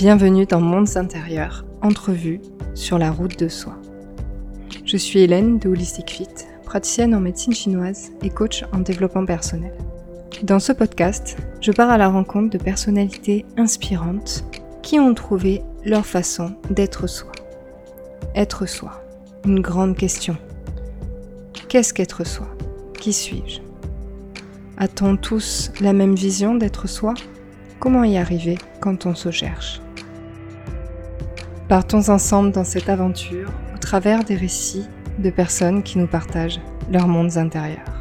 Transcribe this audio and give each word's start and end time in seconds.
Bienvenue 0.00 0.46
dans 0.46 0.62
Mondes 0.62 0.96
intérieurs, 0.96 1.66
entrevue 1.82 2.40
sur 2.74 2.96
la 2.96 3.10
route 3.10 3.38
de 3.38 3.48
soi. 3.48 3.76
Je 4.86 4.96
suis 4.96 5.20
Hélène 5.20 5.58
de 5.58 5.68
Holistic 5.68 6.08
Fit, 6.08 6.46
praticienne 6.64 7.14
en 7.14 7.20
médecine 7.20 7.52
chinoise 7.52 8.10
et 8.22 8.30
coach 8.30 8.64
en 8.72 8.78
développement 8.78 9.26
personnel. 9.26 9.74
Dans 10.42 10.58
ce 10.58 10.72
podcast, 10.72 11.36
je 11.60 11.70
pars 11.70 11.90
à 11.90 11.98
la 11.98 12.08
rencontre 12.08 12.48
de 12.48 12.56
personnalités 12.56 13.44
inspirantes 13.58 14.42
qui 14.80 14.98
ont 14.98 15.12
trouvé 15.12 15.60
leur 15.84 16.06
façon 16.06 16.54
d'être 16.70 17.06
soi. 17.06 17.32
Être 18.34 18.64
soi, 18.64 19.02
une 19.44 19.60
grande 19.60 19.98
question. 19.98 20.38
Qu'est-ce 21.68 21.92
qu'être 21.92 22.26
soi? 22.26 22.48
Qui 22.98 23.12
suis-je? 23.12 23.60
A-t-on 24.78 25.18
tous 25.18 25.70
la 25.78 25.92
même 25.92 26.14
vision 26.14 26.54
d'être 26.54 26.88
soi? 26.88 27.12
Comment 27.80 28.04
y 28.04 28.16
arriver 28.16 28.56
quand 28.80 29.04
on 29.04 29.14
se 29.14 29.30
cherche? 29.30 29.82
Partons 31.70 32.08
ensemble 32.08 32.50
dans 32.50 32.64
cette 32.64 32.88
aventure 32.88 33.48
au 33.72 33.78
travers 33.78 34.24
des 34.24 34.34
récits 34.34 34.88
de 35.20 35.30
personnes 35.30 35.84
qui 35.84 35.98
nous 35.98 36.08
partagent 36.08 36.60
leurs 36.90 37.06
mondes 37.06 37.36
intérieurs. 37.36 37.99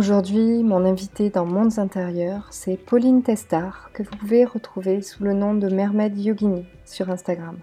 Aujourd'hui, 0.00 0.62
mon 0.62 0.86
invité 0.86 1.28
dans 1.28 1.44
Mondes 1.44 1.78
intérieurs, 1.78 2.48
c'est 2.50 2.78
Pauline 2.78 3.22
Testard, 3.22 3.90
que 3.92 4.02
vous 4.02 4.16
pouvez 4.16 4.46
retrouver 4.46 5.02
sous 5.02 5.22
le 5.24 5.34
nom 5.34 5.52
de 5.52 5.68
Mermaid 5.68 6.16
Yogini 6.16 6.64
sur 6.86 7.10
Instagram. 7.10 7.58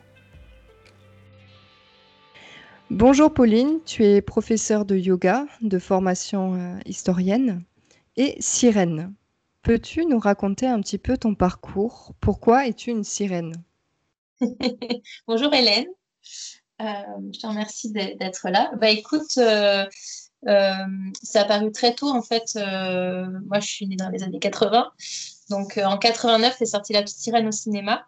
Bonjour 2.92 3.34
Pauline, 3.34 3.80
tu 3.88 4.06
es 4.06 4.22
professeure 4.22 4.86
de 4.86 4.96
yoga, 4.96 5.48
de 5.62 5.80
formation 5.80 6.54
euh, 6.54 6.80
historienne 6.86 7.64
et 8.18 8.36
sirène. 8.40 9.16
Peux-tu 9.64 10.06
nous 10.06 10.20
raconter 10.20 10.68
un 10.68 10.80
petit 10.82 11.00
peu 11.00 11.18
ton 11.18 11.34
parcours? 11.34 12.14
Pourquoi 12.22 12.68
es-tu 12.68 12.92
une 12.92 13.04
sirène? 13.04 13.56
Bonjour 15.28 15.52
Hélène, 15.56 15.88
euh, 16.80 16.86
je 17.34 17.40
te 17.40 17.48
remercie 17.48 17.92
d'être 17.92 18.50
là. 18.50 18.72
Bah 18.80 18.92
écoute, 18.92 19.38
euh, 19.38 19.84
euh, 19.84 19.86
ça 20.46 21.42
a 21.42 21.46
paru 21.46 21.72
très 21.72 21.94
tôt, 21.96 22.10
en 22.10 22.22
fait. 22.22 22.56
Euh, 22.56 23.26
moi, 23.46 23.60
je 23.60 23.68
suis 23.68 23.88
née 23.88 23.96
dans 23.96 24.10
les 24.10 24.24
années 24.24 24.40
80. 24.40 24.92
Donc, 25.50 25.78
euh, 25.78 25.86
en 25.86 25.98
89, 25.98 26.62
est 26.62 26.66
sorti 26.66 26.94
La 26.94 27.02
Petite 27.02 27.20
Sirène 27.20 27.48
au 27.48 27.52
cinéma. 27.52 28.06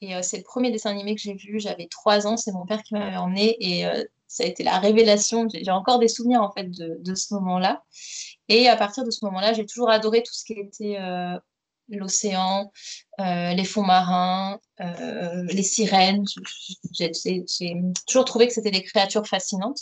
Et 0.00 0.12
c'est 0.22 0.36
le 0.36 0.44
premier 0.44 0.70
dessin 0.70 0.90
animé 0.90 1.16
que 1.16 1.20
j'ai 1.20 1.34
vu. 1.34 1.58
J'avais 1.58 1.88
trois 1.88 2.28
ans. 2.28 2.36
C'est 2.36 2.52
mon 2.52 2.64
père 2.64 2.84
qui 2.84 2.94
m'avait 2.94 3.16
emmené. 3.16 3.56
Et 3.58 3.84
ça 4.28 4.44
a 4.44 4.46
été 4.46 4.62
la 4.62 4.78
révélation. 4.78 5.48
J'ai 5.52 5.72
encore 5.72 5.98
des 5.98 6.06
souvenirs, 6.06 6.40
en 6.40 6.52
fait, 6.52 6.70
de 6.70 7.14
ce 7.16 7.34
moment-là. 7.34 7.82
Et 8.48 8.68
à 8.68 8.76
partir 8.76 9.02
de 9.02 9.10
ce 9.10 9.24
moment-là, 9.24 9.54
j'ai 9.54 9.66
toujours 9.66 9.90
adoré 9.90 10.22
tout 10.22 10.32
ce 10.32 10.44
qui 10.44 10.52
était 10.52 11.00
l'océan, 11.88 12.70
les 13.18 13.64
fonds 13.64 13.82
marins, 13.82 14.60
les 14.78 15.64
sirènes. 15.64 16.24
J'ai 16.96 17.10
toujours 18.06 18.24
trouvé 18.24 18.46
que 18.46 18.52
c'était 18.52 18.70
des 18.70 18.84
créatures 18.84 19.26
fascinantes. 19.26 19.80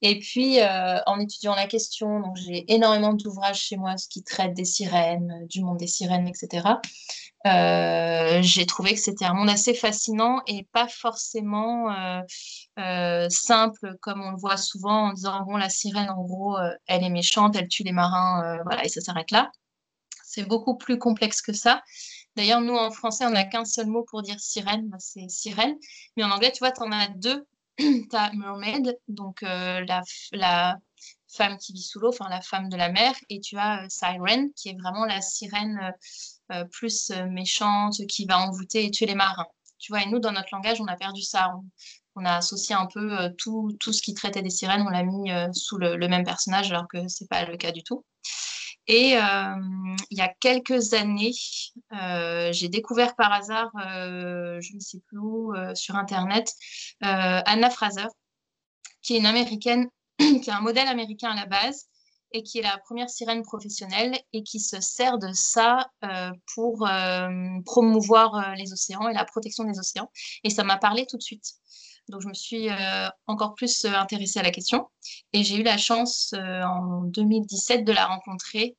Et 0.00 0.20
puis, 0.20 0.60
euh, 0.60 0.98
en 1.06 1.18
étudiant 1.18 1.54
la 1.56 1.66
question, 1.66 2.22
j'ai 2.34 2.72
énormément 2.72 3.14
d'ouvrages 3.14 3.60
chez 3.60 3.76
moi 3.76 3.94
qui 4.10 4.22
traitent 4.22 4.54
des 4.54 4.64
sirènes, 4.64 5.40
euh, 5.42 5.46
du 5.46 5.62
monde 5.62 5.78
des 5.78 5.88
sirènes, 5.88 6.28
etc. 6.28 6.68
Euh, 7.46 8.42
j'ai 8.42 8.66
trouvé 8.66 8.94
que 8.94 9.00
c'était 9.00 9.24
un 9.24 9.34
monde 9.34 9.48
assez 9.48 9.74
fascinant 9.74 10.40
et 10.46 10.66
pas 10.72 10.88
forcément 10.88 11.88
simple 13.28 13.96
comme 14.00 14.22
on 14.22 14.32
le 14.32 14.38
voit 14.38 14.56
souvent 14.56 15.08
en 15.08 15.12
disant 15.12 15.42
bon 15.44 15.56
la 15.56 15.68
sirène 15.68 16.10
en 16.10 16.22
gros 16.24 16.56
elle 16.86 17.04
est 17.04 17.10
méchante, 17.10 17.56
elle 17.56 17.68
tue 17.68 17.84
les 17.84 17.92
marins, 17.92 18.58
voilà 18.64 18.84
et 18.84 18.88
ça 18.88 19.00
s'arrête 19.00 19.30
là. 19.30 19.50
C'est 20.24 20.44
beaucoup 20.44 20.76
plus 20.76 20.98
complexe 20.98 21.40
que 21.40 21.52
ça. 21.52 21.82
D'ailleurs, 22.36 22.60
nous, 22.60 22.76
en 22.76 22.90
français, 22.90 23.24
on 23.26 23.30
n'a 23.30 23.44
qu'un 23.44 23.64
seul 23.64 23.86
mot 23.86 24.04
pour 24.08 24.22
dire 24.22 24.38
sirène, 24.38 24.90
c'est 25.00 25.28
sirène. 25.28 25.74
Mais 26.16 26.22
en 26.22 26.30
anglais, 26.30 26.52
tu 26.52 26.58
vois, 26.60 26.70
tu 26.70 26.82
en 26.82 26.92
as 26.92 27.08
deux 27.08 27.46
tu 28.10 28.16
as 28.16 28.32
Mermaid, 28.32 28.98
donc 29.06 29.42
euh, 29.42 29.84
la, 30.32 30.76
femme 31.28 31.58
qui 31.58 31.72
vit 31.72 31.82
sous 31.82 32.00
l'eau, 32.00 32.08
enfin 32.08 32.28
la 32.28 32.40
femme 32.40 32.68
de 32.68 32.76
la 32.76 32.90
mer, 32.90 33.14
et 33.28 33.40
tu 33.40 33.56
as 33.56 33.84
euh, 33.84 33.86
Siren, 33.88 34.50
qui 34.56 34.70
est 34.70 34.76
vraiment 34.80 35.04
la 35.04 35.20
sirène 35.20 35.94
euh, 36.50 36.64
plus 36.72 37.12
méchante, 37.30 37.94
qui 38.08 38.24
va 38.24 38.40
envoûter 38.40 38.84
et 38.84 38.90
tuer 38.90 39.06
les 39.06 39.14
marins. 39.14 39.46
Tu 39.78 39.92
vois, 39.92 40.02
et 40.02 40.06
nous, 40.06 40.18
dans 40.18 40.32
notre 40.32 40.48
langage, 40.52 40.80
on 40.80 40.86
a 40.86 40.96
perdu 40.96 41.22
ça. 41.22 41.52
On, 42.16 42.24
a 42.24 42.38
associé 42.38 42.74
un 42.74 42.86
peu 42.86 43.32
tout, 43.38 43.76
tout, 43.78 43.92
ce 43.92 44.02
qui 44.02 44.12
traitait 44.12 44.42
des 44.42 44.50
sirènes, 44.50 44.82
on 44.82 44.90
l'a 44.90 45.04
mis 45.04 45.30
sous 45.52 45.78
le, 45.78 45.94
le, 45.94 46.08
même 46.08 46.24
personnage, 46.24 46.72
alors 46.72 46.88
que 46.88 47.06
ce 47.06 47.22
n'est 47.22 47.28
pas 47.28 47.44
le 47.44 47.56
cas 47.56 47.70
du 47.70 47.84
tout. 47.84 48.04
Et 48.88 49.18
euh, 49.18 49.54
il 50.10 50.16
y 50.16 50.22
a 50.22 50.32
quelques 50.40 50.94
années, 50.94 51.34
euh, 51.92 52.50
j'ai 52.52 52.70
découvert 52.70 53.14
par 53.16 53.32
hasard, 53.32 53.70
euh, 53.76 54.58
je 54.62 54.74
ne 54.74 54.80
sais 54.80 54.98
plus 55.06 55.18
où, 55.18 55.52
sur 55.74 55.94
Internet, 55.94 56.50
Anna 57.02 57.68
Fraser, 57.68 58.08
qui 59.02 59.14
est 59.14 59.18
une 59.18 59.26
américaine, 59.26 59.88
qui 60.18 60.48
est 60.48 60.50
un 60.50 60.62
modèle 60.62 60.88
américain 60.88 61.30
à 61.30 61.36
la 61.36 61.46
base 61.46 61.84
et 62.32 62.42
qui 62.42 62.58
est 62.58 62.62
la 62.62 62.78
première 62.78 63.10
sirène 63.10 63.42
professionnelle 63.42 64.18
et 64.32 64.42
qui 64.42 64.58
se 64.58 64.80
sert 64.80 65.18
de 65.18 65.32
ça 65.32 65.90
pour 66.54 66.88
promouvoir 67.66 68.54
les 68.56 68.72
océans 68.72 69.08
et 69.08 69.14
la 69.14 69.24
protection 69.26 69.64
des 69.64 69.78
océans. 69.78 70.10
Et 70.44 70.50
ça 70.50 70.64
m'a 70.64 70.78
parlé 70.78 71.06
tout 71.06 71.18
de 71.18 71.22
suite. 71.22 71.54
Donc, 72.08 72.22
je 72.22 72.28
me 72.28 72.34
suis 72.34 72.70
euh, 72.70 73.08
encore 73.26 73.54
plus 73.54 73.84
euh, 73.84 73.92
intéressée 73.92 74.38
à 74.38 74.42
la 74.42 74.50
question. 74.50 74.88
Et 75.32 75.44
j'ai 75.44 75.56
eu 75.56 75.62
la 75.62 75.76
chance 75.76 76.32
euh, 76.34 76.62
en 76.62 77.02
2017 77.02 77.84
de 77.84 77.92
la 77.92 78.06
rencontrer. 78.06 78.76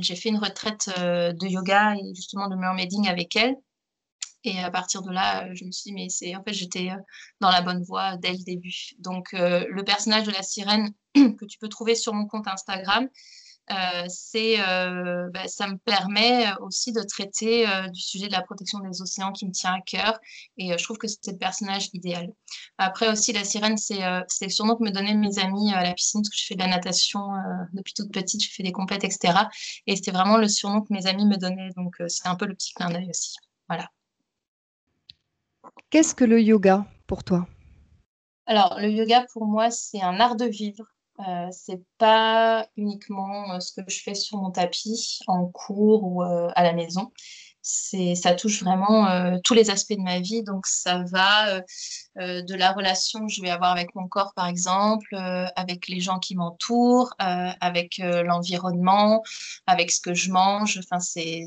j'ai 0.00 0.16
fait 0.16 0.28
une 0.28 0.38
retraite 0.38 0.90
de 0.98 1.46
yoga 1.46 1.94
et 1.94 2.14
justement 2.14 2.48
de 2.48 2.56
mermaiding 2.56 3.08
avec 3.08 3.34
elle. 3.36 3.56
Et 4.44 4.60
à 4.60 4.70
partir 4.70 5.02
de 5.02 5.10
là, 5.10 5.52
je 5.54 5.64
me 5.64 5.72
suis 5.72 5.90
dit, 5.90 5.94
mais 5.94 6.08
c'est 6.08 6.36
en 6.36 6.42
fait, 6.44 6.52
j'étais 6.52 6.90
dans 7.40 7.50
la 7.50 7.60
bonne 7.60 7.82
voie 7.82 8.16
dès 8.18 8.32
le 8.32 8.44
début. 8.44 8.90
Donc, 8.98 9.32
le 9.32 9.82
personnage 9.82 10.24
de 10.24 10.30
la 10.30 10.42
sirène 10.42 10.92
que 11.14 11.44
tu 11.44 11.58
peux 11.58 11.68
trouver 11.68 11.94
sur 11.94 12.14
mon 12.14 12.26
compte 12.26 12.46
Instagram, 12.46 13.08
c'est, 14.08 14.60
euh, 14.60 15.28
bah, 15.32 15.46
ça 15.46 15.66
me 15.66 15.76
permet 15.76 16.46
aussi 16.60 16.92
de 16.92 17.02
traiter 17.02 17.68
euh, 17.68 17.88
du 17.88 18.00
sujet 18.00 18.28
de 18.28 18.32
la 18.32 18.42
protection 18.42 18.78
des 18.80 19.02
océans 19.02 19.32
qui 19.32 19.46
me 19.46 19.52
tient 19.52 19.74
à 19.74 19.80
cœur. 19.80 20.18
Et 20.56 20.76
je 20.76 20.82
trouve 20.82 20.98
que 20.98 21.06
c'est 21.06 21.32
le 21.32 21.38
personnage 21.38 21.90
idéal. 21.92 22.32
Après 22.78 23.08
aussi, 23.08 23.32
la 23.32 23.44
sirène, 23.44 23.76
c'est, 23.76 24.00
c'est 24.28 24.46
le 24.46 24.50
surnom 24.50 24.76
que 24.76 24.84
me 24.84 24.90
donnaient 24.90 25.14
mes 25.14 25.38
amis 25.38 25.72
à 25.72 25.82
la 25.82 25.94
piscine, 25.94 26.22
parce 26.22 26.30
que 26.30 26.36
je 26.36 26.46
fais 26.46 26.54
de 26.54 26.60
la 26.60 26.68
natation 26.68 27.20
depuis 27.72 27.92
toute 27.94 28.12
petite, 28.12 28.42
je 28.42 28.50
fais 28.50 28.62
des 28.62 28.72
compètes, 28.72 29.04
etc. 29.04 29.34
Et 29.86 29.96
c'était 29.96 30.12
vraiment 30.12 30.36
le 30.36 30.48
surnom 30.48 30.82
que 30.82 30.92
mes 30.92 31.06
amis 31.06 31.26
me 31.26 31.36
donnaient. 31.36 31.70
Donc, 31.76 31.96
c'est 32.08 32.28
un 32.28 32.36
peu 32.36 32.46
le 32.46 32.54
petit 32.54 32.72
clin 32.74 32.90
d'œil 32.90 33.08
aussi. 33.10 33.36
Voilà. 33.68 33.88
Qu'est-ce 35.90 36.14
que 36.14 36.24
le 36.24 36.40
yoga 36.40 36.86
pour 37.06 37.24
toi? 37.24 37.46
Alors, 38.46 38.78
le 38.80 38.90
yoga 38.90 39.26
pour 39.32 39.44
moi, 39.46 39.70
c'est 39.70 40.00
un 40.00 40.20
art 40.20 40.36
de 40.36 40.46
vivre. 40.46 40.84
Euh, 41.26 41.48
c'est 41.50 41.82
pas 41.98 42.68
uniquement 42.76 43.52
euh, 43.52 43.60
ce 43.60 43.72
que 43.72 43.90
je 43.90 44.02
fais 44.02 44.14
sur 44.14 44.38
mon 44.38 44.52
tapis 44.52 45.18
en 45.26 45.46
cours 45.46 46.04
ou 46.04 46.22
euh, 46.22 46.48
à 46.54 46.62
la 46.62 46.72
maison. 46.72 47.10
C'est, 47.60 48.14
ça 48.14 48.34
touche 48.34 48.62
vraiment 48.62 49.38
tous 49.44 49.52
les 49.52 49.68
aspects 49.68 49.92
de 49.92 50.00
ma 50.00 50.20
vie. 50.20 50.42
Donc, 50.42 50.66
ça 50.66 51.02
va 51.12 51.60
de 52.16 52.54
la 52.54 52.72
relation 52.72 53.26
que 53.26 53.32
je 53.32 53.42
vais 53.42 53.50
avoir 53.50 53.72
avec 53.72 53.94
mon 53.94 54.08
corps, 54.08 54.32
par 54.34 54.46
exemple, 54.46 55.14
avec 55.54 55.86
les 55.88 56.00
gens 56.00 56.18
qui 56.18 56.34
m'entourent, 56.34 57.12
avec 57.18 57.98
l'environnement, 57.98 59.22
avec 59.66 59.90
ce 59.90 60.00
que 60.00 60.14
je 60.14 60.30
mange. 60.30 60.80
Enfin, 60.82 60.98
c'est, 60.98 61.44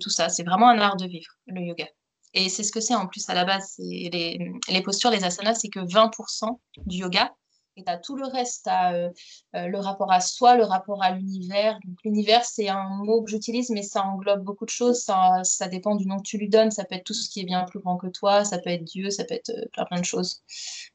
tout 0.00 0.10
ça. 0.10 0.28
C'est 0.28 0.42
vraiment 0.42 0.68
un 0.68 0.80
art 0.80 0.96
de 0.96 1.06
vivre, 1.06 1.30
le 1.46 1.60
yoga. 1.60 1.86
Et 2.34 2.48
c'est 2.48 2.64
ce 2.64 2.72
que 2.72 2.80
c'est 2.80 2.96
en 2.96 3.06
plus 3.06 3.28
à 3.28 3.34
la 3.34 3.44
base. 3.44 3.74
Les 3.78 4.82
postures, 4.84 5.10
les 5.10 5.22
asanas, 5.22 5.54
c'est 5.54 5.68
que 5.68 5.80
20% 5.80 6.58
du 6.86 6.96
yoga. 6.96 7.32
Et 7.76 7.84
tu 7.84 7.90
as 7.90 7.96
tout 7.96 8.16
le 8.16 8.26
reste, 8.26 8.64
tu 8.64 8.70
as 8.70 8.94
euh, 8.94 9.10
euh, 9.56 9.66
le 9.66 9.78
rapport 9.78 10.12
à 10.12 10.20
soi, 10.20 10.56
le 10.56 10.64
rapport 10.64 11.02
à 11.02 11.12
l'univers. 11.12 11.78
Donc 11.84 11.96
l'univers, 12.04 12.44
c'est 12.44 12.68
un 12.68 12.88
mot 12.88 13.22
que 13.22 13.30
j'utilise, 13.30 13.70
mais 13.70 13.82
ça 13.82 14.04
englobe 14.04 14.42
beaucoup 14.42 14.64
de 14.64 14.70
choses. 14.70 15.02
Ça, 15.02 15.42
ça, 15.44 15.68
dépend 15.68 15.96
du 15.96 16.06
nom 16.06 16.18
que 16.18 16.22
tu 16.22 16.38
lui 16.38 16.48
donnes. 16.48 16.70
Ça 16.70 16.84
peut 16.84 16.96
être 16.96 17.04
tout 17.04 17.14
ce 17.14 17.30
qui 17.30 17.40
est 17.40 17.44
bien 17.44 17.64
plus 17.64 17.80
grand 17.80 17.96
que 17.96 18.08
toi, 18.08 18.44
ça 18.44 18.58
peut 18.58 18.70
être 18.70 18.84
Dieu, 18.84 19.10
ça 19.10 19.24
peut 19.24 19.34
être 19.34 19.50
euh, 19.50 19.66
plein, 19.72 19.84
plein 19.86 20.00
de 20.00 20.04
choses. 20.04 20.42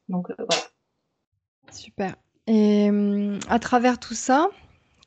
Donc 0.07 0.27
voilà. 0.37 0.63
Super. 1.71 2.15
Et 2.45 2.89
à 3.49 3.59
travers 3.59 3.99
tout 3.99 4.13
ça, 4.13 4.47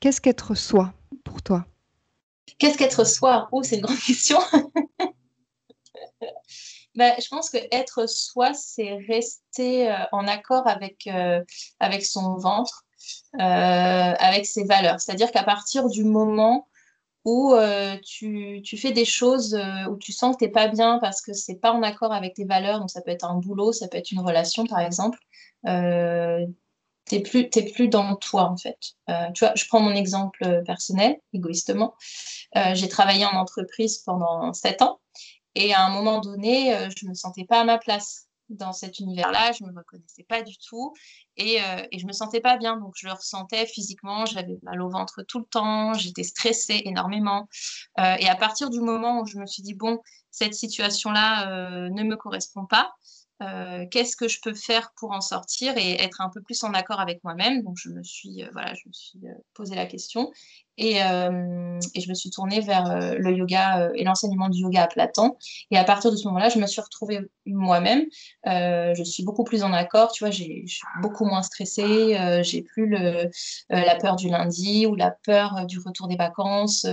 qu'est-ce 0.00 0.20
qu'être 0.20 0.54
soi 0.54 0.92
pour 1.24 1.40
toi? 1.40 1.64
Qu'est-ce 2.58 2.76
qu'être 2.76 3.06
soi? 3.06 3.48
Oh, 3.52 3.62
c'est 3.62 3.76
une 3.76 3.82
grande 3.82 3.98
question. 3.98 4.38
Bah, 6.96 7.14
je 7.20 7.28
pense 7.28 7.50
que 7.50 7.58
être 7.70 8.08
soi, 8.08 8.52
c'est 8.52 8.98
rester 9.08 9.90
euh, 9.90 9.96
en 10.12 10.26
accord 10.26 10.66
avec, 10.66 11.06
euh, 11.06 11.42
avec 11.78 12.04
son 12.04 12.36
ventre, 12.36 12.84
euh, 13.36 13.38
avec 13.38 14.44
ses 14.44 14.64
valeurs. 14.64 15.00
C'est-à-dire 15.00 15.30
qu'à 15.30 15.44
partir 15.44 15.88
du 15.88 16.04
moment 16.04 16.66
où 17.26 17.54
tu, 18.02 18.62
tu, 18.64 18.78
fais 18.78 18.92
des 18.92 19.04
choses 19.04 19.54
où 19.90 19.96
tu 19.98 20.10
sens 20.10 20.36
que 20.36 20.38
tu 20.38 20.44
n'es 20.46 20.50
pas 20.50 20.68
bien 20.68 20.98
parce 21.00 21.20
que 21.20 21.34
c'est 21.34 21.56
pas 21.56 21.70
en 21.70 21.82
accord 21.82 22.12
avec 22.14 22.34
tes 22.34 22.46
valeurs. 22.46 22.80
Donc, 22.80 22.90
ça 22.90 23.02
peut 23.02 23.10
être 23.10 23.26
un 23.26 23.34
boulot, 23.34 23.72
ça 23.72 23.88
peut 23.88 23.98
être 23.98 24.10
une 24.10 24.20
relation, 24.20 24.64
par 24.66 24.80
exemple. 24.80 25.18
Euh, 25.66 26.46
t'es 27.04 27.20
plus, 27.20 27.50
plus 27.50 27.88
dans 27.88 28.16
toi, 28.16 28.44
en 28.44 28.56
fait. 28.56 28.78
tu 29.34 29.44
vois, 29.44 29.52
je 29.54 29.66
prends 29.68 29.80
mon 29.80 29.94
exemple 29.94 30.62
personnel, 30.64 31.18
égoïstement. 31.34 31.94
J'ai 32.72 32.88
travaillé 32.88 33.26
en 33.26 33.36
entreprise 33.36 33.98
pendant 33.98 34.54
sept 34.54 34.80
ans 34.80 34.98
et 35.66 35.74
à 35.74 35.84
un 35.84 35.90
moment 35.90 36.20
donné, 36.20 36.88
je 36.96 37.06
me 37.06 37.14
sentais 37.14 37.44
pas 37.44 37.60
à 37.60 37.64
ma 37.64 37.78
place 37.78 38.30
dans 38.50 38.72
cet 38.72 38.98
univers-là, 38.98 39.52
je 39.52 39.64
me 39.64 39.74
reconnaissais 39.74 40.24
pas 40.24 40.42
du 40.42 40.56
tout 40.58 40.92
et, 41.36 41.62
euh, 41.62 41.82
je 41.96 42.04
me 42.04 42.12
sentais 42.12 42.40
pas 42.40 42.56
bien. 42.56 42.76
Donc 42.76 42.94
je 42.96 43.06
le 43.06 43.12
ressentais 43.12 43.66
physiquement, 43.66 44.26
j'avais 44.26 44.58
mal 44.62 44.82
au 44.82 44.90
ventre 44.90 45.22
tout 45.22 45.38
le 45.38 45.44
temps, 45.44 45.94
j'étais 45.94 46.24
stressée 46.24 46.82
énormément. 46.84 47.48
Euh, 47.98 48.16
et 48.18 48.28
à 48.28 48.36
partir 48.36 48.68
du 48.70 48.80
moment 48.80 49.20
où 49.20 49.26
je 49.26 49.38
me 49.38 49.46
suis 49.46 49.62
dit 49.62 49.74
bon, 49.74 49.98
cette 50.30 50.54
situation-là 50.54 51.50
euh, 51.50 51.90
ne 51.90 52.02
me 52.02 52.16
correspond 52.16 52.66
pas, 52.66 52.92
euh, 53.42 53.86
qu'est-ce 53.90 54.16
que 54.16 54.28
je 54.28 54.38
peux 54.42 54.52
faire 54.52 54.92
pour 54.96 55.12
en 55.12 55.22
sortir 55.22 55.76
et 55.78 55.92
être 56.02 56.20
un 56.20 56.28
peu 56.28 56.42
plus 56.42 56.62
en 56.62 56.74
accord 56.74 57.00
avec 57.00 57.24
moi-même? 57.24 57.62
Donc 57.62 57.76
je 57.78 57.88
me 57.88 58.02
suis 58.02 58.42
euh, 58.42 58.48
voilà, 58.52 58.74
je 58.74 58.86
me 58.86 58.92
suis 58.92 59.20
posé 59.54 59.74
la 59.74 59.86
question 59.86 60.30
et, 60.80 61.02
euh, 61.02 61.78
et, 61.94 62.00
je 62.00 62.08
me 62.08 62.14
suis 62.14 62.30
tournée 62.30 62.60
vers 62.60 62.90
euh, 62.90 63.14
le 63.18 63.36
yoga 63.36 63.82
euh, 63.82 63.90
et 63.94 64.02
l'enseignement 64.02 64.48
du 64.48 64.60
yoga 64.62 64.84
à 64.84 64.86
Platon. 64.86 65.36
Et 65.70 65.76
à 65.76 65.84
partir 65.84 66.10
de 66.10 66.16
ce 66.16 66.26
moment-là, 66.28 66.48
je 66.48 66.58
me 66.58 66.66
suis 66.66 66.80
retrouvée 66.80 67.20
moi-même. 67.44 68.04
je 68.46 69.02
suis 69.04 69.22
beaucoup 69.24 69.44
plus 69.44 69.62
en 69.62 69.72
accord, 69.74 70.10
tu 70.12 70.24
vois, 70.24 70.30
j'ai 70.30 70.64
beaucoup 71.02 71.26
moins 71.26 71.42
stressée, 71.42 72.16
j'ai 72.42 72.62
plus 72.62 72.96
la 73.68 73.96
peur 73.96 74.16
du 74.16 74.28
lundi 74.28 74.86
ou 74.86 74.94
la 74.94 75.10
peur 75.10 75.66
du 75.66 75.78
retour 75.80 76.06
des 76.06 76.16
vacances. 76.16 76.86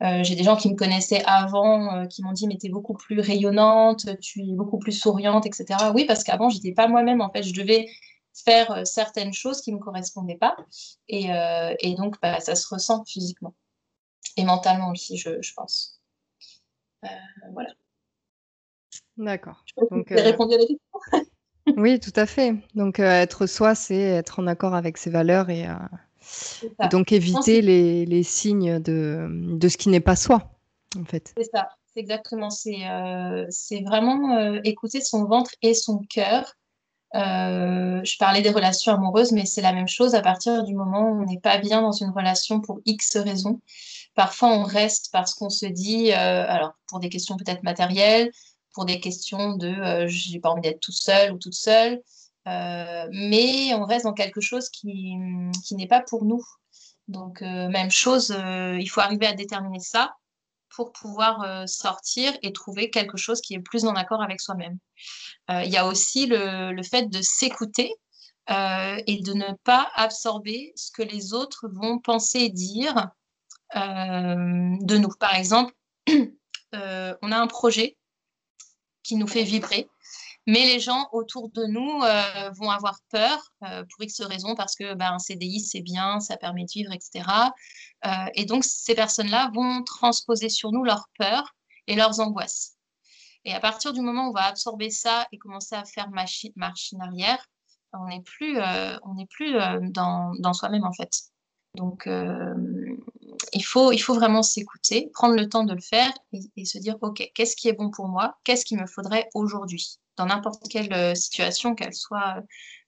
j'ai 0.00 0.34
des 0.34 0.42
gens 0.42 0.56
qui 0.56 0.70
me 0.70 0.74
connaissaient 0.74 1.22
avant 1.26 2.06
qui 2.06 2.22
m'ont 2.22 2.32
dit 2.32 2.48
mais 2.48 2.56
t'es 2.56 2.70
beaucoup 2.70 2.94
plus 2.94 3.20
rayonnante, 3.20 4.06
tu 4.20 4.40
es 4.40 4.54
beaucoup 4.54 4.78
plus 4.78 4.92
souriante, 4.92 5.44
etc. 5.46 5.90
Oui, 5.94 6.04
parce 6.06 6.24
qu'avant, 6.24 6.48
j'étais 6.48 6.72
pas 6.72 6.88
moi-même, 6.88 7.20
en 7.20 7.30
fait, 7.30 7.42
je 7.42 7.52
devais 7.52 7.86
faire 8.42 8.70
euh, 8.70 8.84
certaines 8.84 9.32
choses 9.32 9.60
qui 9.60 9.72
ne 9.72 9.78
me 9.78 9.82
correspondaient 9.82 10.36
pas. 10.36 10.56
Et, 11.08 11.32
euh, 11.32 11.74
et 11.80 11.94
donc, 11.94 12.16
bah, 12.20 12.40
ça 12.40 12.54
se 12.54 12.66
ressent 12.68 13.04
physiquement 13.04 13.54
et 14.36 14.44
mentalement 14.44 14.90
aussi, 14.90 15.16
je, 15.16 15.40
je 15.40 15.52
pense. 15.54 16.00
Euh, 17.04 17.08
voilà. 17.52 17.70
D'accord. 19.16 19.64
Donc, 19.90 20.12
euh... 20.12 20.22
répondu 20.22 20.54
à 20.54 20.58
la 20.58 20.64
question. 20.66 21.32
oui, 21.76 22.00
tout 22.00 22.12
à 22.16 22.26
fait. 22.26 22.54
Donc, 22.74 22.98
être 22.98 23.46
soi, 23.46 23.74
c'est 23.74 23.98
être 23.98 24.40
en 24.40 24.46
accord 24.46 24.74
avec 24.74 24.98
ses 24.98 25.10
valeurs 25.10 25.50
et, 25.50 25.62
et 25.62 26.88
donc 26.90 27.12
éviter 27.12 27.60
les, 27.60 28.06
les, 28.06 28.22
signes 28.22 28.78
de, 28.80 29.26
de 29.30 29.68
ce 29.68 29.76
qui 29.76 29.88
n'est 29.88 30.00
pas 30.00 30.16
soi, 30.16 30.50
en 30.98 31.04
fait. 31.04 31.34
C'est 31.36 31.50
ça, 31.52 31.68
c'est 31.92 32.00
exactement. 32.00 32.50
C'est 32.50 33.82
vraiment 33.82 34.54
écouter 34.62 35.00
son 35.00 35.24
ventre 35.24 35.50
et 35.62 35.74
son 35.74 35.98
cœur 35.98 36.54
euh, 37.14 38.00
je 38.04 38.16
parlais 38.18 38.42
des 38.42 38.50
relations 38.50 38.92
amoureuses, 38.92 39.32
mais 39.32 39.44
c'est 39.44 39.62
la 39.62 39.72
même 39.72 39.88
chose 39.88 40.14
à 40.14 40.22
partir 40.22 40.62
du 40.62 40.74
moment 40.74 41.10
où 41.10 41.22
on 41.22 41.26
n'est 41.26 41.40
pas 41.40 41.58
bien 41.58 41.82
dans 41.82 41.92
une 41.92 42.10
relation 42.10 42.60
pour 42.60 42.80
X 42.86 43.16
raisons. 43.16 43.60
Parfois, 44.14 44.50
on 44.50 44.62
reste 44.62 45.10
parce 45.12 45.34
qu'on 45.34 45.50
se 45.50 45.66
dit, 45.66 46.12
euh, 46.12 46.44
alors 46.48 46.72
pour 46.86 47.00
des 47.00 47.08
questions 47.08 47.36
peut-être 47.36 47.62
matérielles, 47.62 48.30
pour 48.74 48.84
des 48.84 49.00
questions 49.00 49.56
de 49.56 49.68
euh, 49.68 50.06
j'ai 50.08 50.38
pas 50.40 50.50
envie 50.50 50.62
d'être 50.62 50.80
tout 50.80 50.92
seul 50.92 51.32
ou 51.32 51.38
toute 51.38 51.54
seule, 51.54 52.00
euh, 52.46 53.08
mais 53.12 53.74
on 53.74 53.84
reste 53.84 54.04
dans 54.04 54.12
quelque 54.12 54.40
chose 54.40 54.68
qui, 54.68 55.16
qui 55.64 55.74
n'est 55.74 55.88
pas 55.88 56.00
pour 56.02 56.24
nous. 56.24 56.42
Donc, 57.08 57.40
même 57.40 57.90
chose, 57.90 58.32
il 58.78 58.86
faut 58.86 59.00
arriver 59.00 59.26
à 59.26 59.32
déterminer 59.32 59.80
ça 59.80 60.14
pour 60.74 60.92
pouvoir 60.92 61.42
euh, 61.42 61.66
sortir 61.66 62.32
et 62.42 62.52
trouver 62.52 62.90
quelque 62.90 63.16
chose 63.16 63.40
qui 63.40 63.54
est 63.54 63.60
plus 63.60 63.84
en 63.84 63.94
accord 63.94 64.22
avec 64.22 64.40
soi-même. 64.40 64.78
Euh, 65.50 65.62
il 65.64 65.70
y 65.70 65.76
a 65.76 65.86
aussi 65.86 66.26
le, 66.26 66.72
le 66.72 66.82
fait 66.82 67.10
de 67.10 67.20
s'écouter 67.22 67.92
euh, 68.50 69.00
et 69.06 69.20
de 69.20 69.32
ne 69.32 69.52
pas 69.64 69.90
absorber 69.94 70.72
ce 70.76 70.90
que 70.92 71.02
les 71.02 71.34
autres 71.34 71.68
vont 71.72 71.98
penser 71.98 72.40
et 72.40 72.50
dire 72.50 73.08
de 73.74 74.98
nous. 74.98 75.08
Par 75.20 75.36
exemple, 75.36 75.72
on 76.72 77.32
a 77.32 77.36
un 77.36 77.46
projet 77.46 77.96
qui 79.04 79.14
nous 79.14 79.28
fait 79.28 79.44
vibrer 79.44 79.88
mais 80.46 80.64
les 80.64 80.80
gens 80.80 81.08
autour 81.12 81.50
de 81.50 81.64
nous 81.66 82.02
euh, 82.02 82.50
vont 82.56 82.70
avoir 82.70 82.98
peur 83.10 83.52
euh, 83.64 83.84
pour 83.84 84.02
X 84.02 84.20
raisons 84.22 84.54
parce 84.54 84.74
que 84.74 84.94
ben, 84.94 85.12
un 85.12 85.18
CDI, 85.18 85.60
c'est 85.60 85.82
bien, 85.82 86.20
ça 86.20 86.36
permet 86.36 86.64
de 86.64 86.70
vivre, 86.72 86.92
etc. 86.92 87.28
Euh, 88.06 88.10
et 88.34 88.46
donc, 88.46 88.64
ces 88.64 88.94
personnes-là 88.94 89.50
vont 89.54 89.82
transposer 89.84 90.48
sur 90.48 90.72
nous 90.72 90.82
leurs 90.82 91.08
peurs 91.18 91.54
et 91.86 91.94
leurs 91.94 92.20
angoisses. 92.20 92.76
Et 93.44 93.54
à 93.54 93.60
partir 93.60 93.92
du 93.92 94.00
moment 94.00 94.26
où 94.26 94.30
on 94.30 94.32
va 94.32 94.44
absorber 94.44 94.90
ça 94.90 95.26
et 95.32 95.38
commencer 95.38 95.74
à 95.74 95.84
faire 95.84 96.08
machine 96.10 97.00
arrière, 97.00 97.44
on 97.92 98.06
n'est 98.06 98.22
plus, 98.22 98.58
on 99.02 99.14
n'est 99.14 99.26
plus 99.26 99.54
dans, 99.90 100.52
soi-même, 100.52 100.84
en 100.84 100.92
fait. 100.92 101.10
Donc, 101.74 102.06
il, 102.06 103.64
faut, 103.64 103.92
il 103.92 103.98
faut 103.98 104.14
vraiment 104.14 104.42
s'écouter, 104.42 105.10
prendre 105.14 105.34
le 105.34 105.48
temps 105.48 105.64
de 105.64 105.74
le 105.74 105.80
faire 105.80 106.12
et, 106.32 106.40
et 106.56 106.64
se 106.66 106.78
dire, 106.78 106.96
OK, 107.00 107.30
qu'est-ce 107.34 107.56
qui 107.56 107.68
est 107.68 107.72
bon 107.72 107.90
pour 107.90 108.08
moi? 108.08 108.36
Qu'est-ce 108.44 108.66
qu'il 108.66 108.78
me 108.78 108.86
faudrait 108.86 109.28
aujourd'hui? 109.34 109.99
Dans 110.16 110.26
n'importe 110.26 110.68
quelle 110.68 110.92
euh, 110.92 111.14
situation, 111.14 111.74
qu'elle 111.74 111.94
soit 111.94 112.42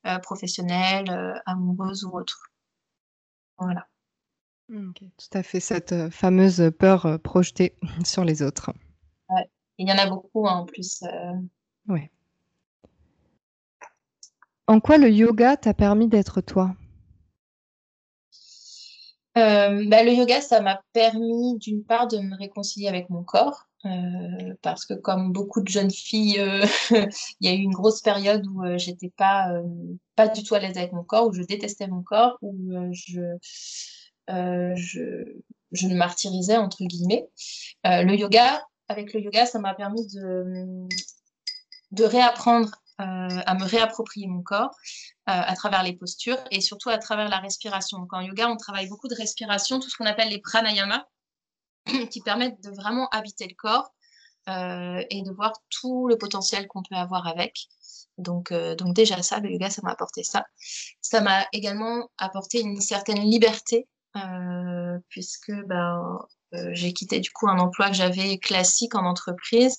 euh, 0.07 0.19
professionnelle, 0.19 1.11
euh, 1.11 1.35
amoureuse 1.47 2.05
ou 2.05 2.17
autre. 2.17 2.51
Voilà. 3.59 3.87
Mmh, 4.69 4.93
tout 4.93 5.39
à 5.39 5.43
fait, 5.43 5.61
cette 5.61 6.11
fameuse 6.11 6.71
peur 6.79 7.19
projetée 7.23 7.77
sur 8.05 8.25
les 8.25 8.43
autres. 8.43 8.73
Ouais. 9.29 9.49
Il 9.79 9.89
y 9.89 9.93
en 9.93 9.99
a 9.99 10.07
beaucoup 10.07 10.47
hein, 10.47 10.55
en 10.55 10.67
plus. 10.67 11.03
Ouais. 11.89 12.11
En 14.67 14.81
quoi 14.81 14.99
le 14.99 15.11
yoga 15.11 15.57
t'a 15.57 15.75
permis 15.75 16.09
d'être 16.09 16.41
toi? 16.41 16.75
Euh, 19.39 19.85
bah, 19.89 20.03
le 20.03 20.13
yoga, 20.13 20.41
ça 20.41 20.61
m'a 20.61 20.83
permis 20.93 21.59
d'une 21.59 21.85
part 21.85 22.07
de 22.07 22.19
me 22.19 22.37
réconcilier 22.37 22.89
avec 22.89 23.09
mon 23.09 23.25
corps, 23.25 23.67
euh, 23.85 24.55
parce 24.63 24.87
que 24.87 24.95
comme 24.95 25.33
beaucoup 25.33 25.61
de 25.61 25.69
jeunes 25.69 25.91
filles, 25.91 26.39
euh, 26.39 26.65
il 27.41 27.49
y 27.49 27.49
a 27.49 27.53
eu 27.53 27.63
une 27.63 27.73
grosse 27.73 28.01
période 28.01 28.47
où 28.47 28.63
euh, 28.65 28.79
j'étais 28.79 29.11
pas 29.11 29.51
euh, 29.51 29.63
pas 30.15 30.29
du 30.29 30.45
tout 30.45 30.55
à 30.55 30.61
l'aise 30.61 30.77
avec 30.77 30.93
mon 30.93 31.03
corps, 31.03 31.27
où 31.27 31.33
je 31.33 31.43
détestais 31.43 31.89
mon 31.89 32.03
corps, 32.03 32.39
où 32.43 32.55
je, 32.93 33.21
je 34.29 35.25
je 35.73 35.89
me 35.89 35.95
martyrisais 35.95 36.57
entre 36.57 36.85
guillemets. 36.85 37.29
le 37.85 38.15
yoga, 38.15 38.63
avec 38.89 39.15
le 39.15 39.21
yoga, 39.21 39.47
ça 39.47 39.59
m'a 39.59 39.75
permis 39.75 40.07
de 40.09 40.87
de 41.91 42.05
réapprendre 42.05 42.71
à 42.99 43.55
me 43.55 43.65
réapproprier 43.65 44.29
mon 44.29 44.43
corps 44.43 44.77
à 45.27 45.57
travers 45.57 45.83
les 45.83 45.95
postures 45.95 46.39
et 46.53 46.61
surtout 46.61 46.91
à 46.91 46.99
travers 46.99 47.29
la 47.29 47.39
respiration. 47.39 47.99
Donc 47.99 48.13
en 48.13 48.21
yoga, 48.21 48.49
on 48.49 48.57
travaille 48.57 48.89
beaucoup 48.89 49.09
de 49.09 49.15
respiration, 49.17 49.81
tout 49.81 49.91
ce 49.91 49.97
qu'on 49.97 50.07
appelle 50.07 50.29
les 50.29 50.41
pranayama 50.41 51.09
qui 52.11 52.21
permettent 52.21 52.63
de 52.63 52.71
vraiment 52.71 53.09
habiter 53.11 53.47
le 53.47 53.55
corps 53.55 53.93
euh, 54.49 55.05
et 55.11 55.23
de 55.23 55.31
voir 55.31 55.53
tout 55.71 56.09
le 56.09 56.19
potentiel 56.19 56.67
qu'on 56.67 56.83
peut 56.83 56.97
avoir 56.97 57.29
avec. 57.29 57.69
Donc, 58.19 58.51
euh, 58.51 58.75
donc 58.75 58.93
déjà 58.93 59.23
ça, 59.23 59.39
le 59.39 59.51
yoga, 59.51 59.71
ça 59.71 59.83
m'a 59.85 59.93
apporté 59.93 60.25
ça. 60.25 60.45
Ça 61.01 61.21
m'a 61.21 61.47
également 61.53 62.11
apporté 62.19 62.61
une 62.61 62.81
certaine 62.81 63.21
liberté 63.21 63.87
euh, 64.17 64.99
puisque 65.09 65.53
ben, 65.69 66.19
j'ai 66.73 66.93
quitté 66.93 67.21
du 67.21 67.31
coup 67.31 67.49
un 67.49 67.59
emploi 67.59 67.89
que 67.89 67.95
j'avais 67.95 68.39
classique 68.39 68.97
en 68.97 69.07
entreprise 69.07 69.79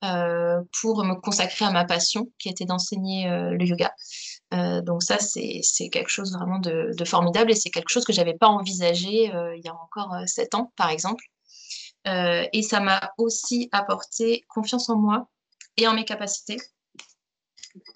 pour 0.00 1.04
me 1.04 1.20
consacrer 1.20 1.64
à 1.64 1.70
ma 1.70 1.84
passion 1.84 2.28
qui 2.38 2.48
était 2.48 2.64
d'enseigner 2.64 3.28
le 3.28 3.64
yoga. 3.64 3.92
donc 4.82 5.02
ça, 5.02 5.18
c'est 5.18 5.88
quelque 5.90 6.10
chose 6.10 6.32
vraiment 6.32 6.58
de, 6.58 6.90
de, 6.96 7.04
formidable 7.04 7.52
et 7.52 7.54
c'est 7.54 7.70
quelque 7.70 7.88
chose 7.88 8.04
que 8.04 8.12
j'avais 8.12 8.34
pas 8.34 8.48
envisagé 8.48 9.26
il 9.26 9.62
y 9.64 9.68
a 9.68 9.74
encore 9.74 10.14
sept 10.26 10.54
ans, 10.54 10.72
par 10.76 10.90
exemple. 10.90 11.24
Euh, 12.08 12.44
et 12.52 12.62
ça 12.62 12.80
m'a 12.80 13.12
aussi 13.18 13.68
apporté 13.72 14.44
confiance 14.48 14.88
en 14.88 14.96
moi 14.96 15.28
et 15.76 15.86
en 15.86 15.94
mes 15.94 16.04
capacités. 16.04 16.58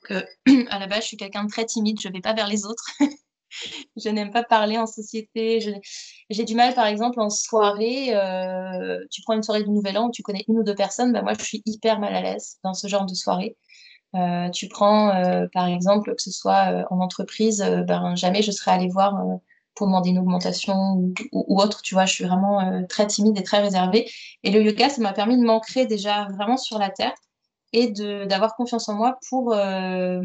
Que, 0.04 0.24
à 0.70 0.78
la 0.78 0.86
base, 0.86 1.02
je 1.02 1.08
suis 1.08 1.16
quelqu'un 1.16 1.44
de 1.44 1.50
très 1.50 1.64
timide, 1.64 2.00
je 2.00 2.08
ne 2.08 2.12
vais 2.12 2.20
pas 2.20 2.34
vers 2.34 2.46
les 2.46 2.64
autres. 2.64 2.84
je 3.96 4.08
n'aime 4.08 4.30
pas 4.30 4.42
parler 4.42 4.78
en 4.78 4.86
société. 4.86 5.80
J'ai 6.30 6.44
du 6.44 6.54
mal, 6.54 6.74
par 6.74 6.86
exemple, 6.86 7.20
en 7.20 7.30
soirée. 7.30 8.14
Euh, 8.14 9.04
tu 9.10 9.22
prends 9.22 9.34
une 9.34 9.42
soirée 9.42 9.62
du 9.62 9.70
Nouvel 9.70 9.98
An 9.98 10.08
où 10.08 10.10
tu 10.10 10.22
connais 10.22 10.44
une 10.48 10.58
ou 10.58 10.62
deux 10.62 10.74
personnes, 10.74 11.12
bah, 11.12 11.22
moi, 11.22 11.34
je 11.38 11.44
suis 11.44 11.62
hyper 11.66 11.98
mal 11.98 12.14
à 12.14 12.22
l'aise 12.22 12.58
dans 12.64 12.74
ce 12.74 12.86
genre 12.88 13.06
de 13.06 13.14
soirée. 13.14 13.56
Euh, 14.14 14.48
tu 14.50 14.68
prends, 14.68 15.10
euh, 15.14 15.46
par 15.52 15.66
exemple, 15.66 16.14
que 16.14 16.22
ce 16.22 16.30
soit 16.30 16.72
euh, 16.72 16.84
en 16.90 17.00
entreprise, 17.00 17.60
euh, 17.60 17.82
ben, 17.82 18.14
jamais 18.16 18.42
je 18.42 18.50
serais 18.50 18.70
allée 18.70 18.88
voir 18.88 19.14
pour 19.76 19.86
demander 19.86 20.10
une 20.10 20.18
augmentation 20.18 21.12
ou, 21.32 21.60
autre. 21.60 21.82
Tu 21.82 21.94
vois, 21.94 22.06
je 22.06 22.14
suis 22.14 22.24
vraiment 22.24 22.60
euh, 22.60 22.82
très 22.88 23.06
timide 23.06 23.38
et 23.38 23.42
très 23.42 23.60
réservée. 23.60 24.10
Et 24.42 24.50
le 24.50 24.62
yoga, 24.62 24.88
ça 24.88 25.00
m'a 25.00 25.12
permis 25.12 25.38
de 25.38 25.44
m'ancrer 25.44 25.86
déjà 25.86 26.26
vraiment 26.32 26.56
sur 26.56 26.78
la 26.78 26.90
terre 26.90 27.14
et 27.72 27.90
d'avoir 28.26 28.56
confiance 28.56 28.88
en 28.88 28.94
moi 28.94 29.18
pour, 29.28 29.52
euh, 29.52 30.20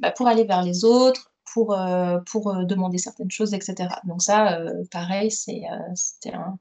bah, 0.00 0.12
pour 0.12 0.28
aller 0.28 0.44
vers 0.44 0.62
les 0.62 0.84
autres, 0.84 1.32
pour, 1.52 1.72
euh, 1.72 2.18
pour 2.30 2.64
demander 2.64 2.98
certaines 2.98 3.30
choses, 3.30 3.54
etc. 3.54 3.88
Donc 4.04 4.22
ça, 4.22 4.58
pareil, 4.90 5.30
c'était 5.30 5.64
un, 6.32 6.58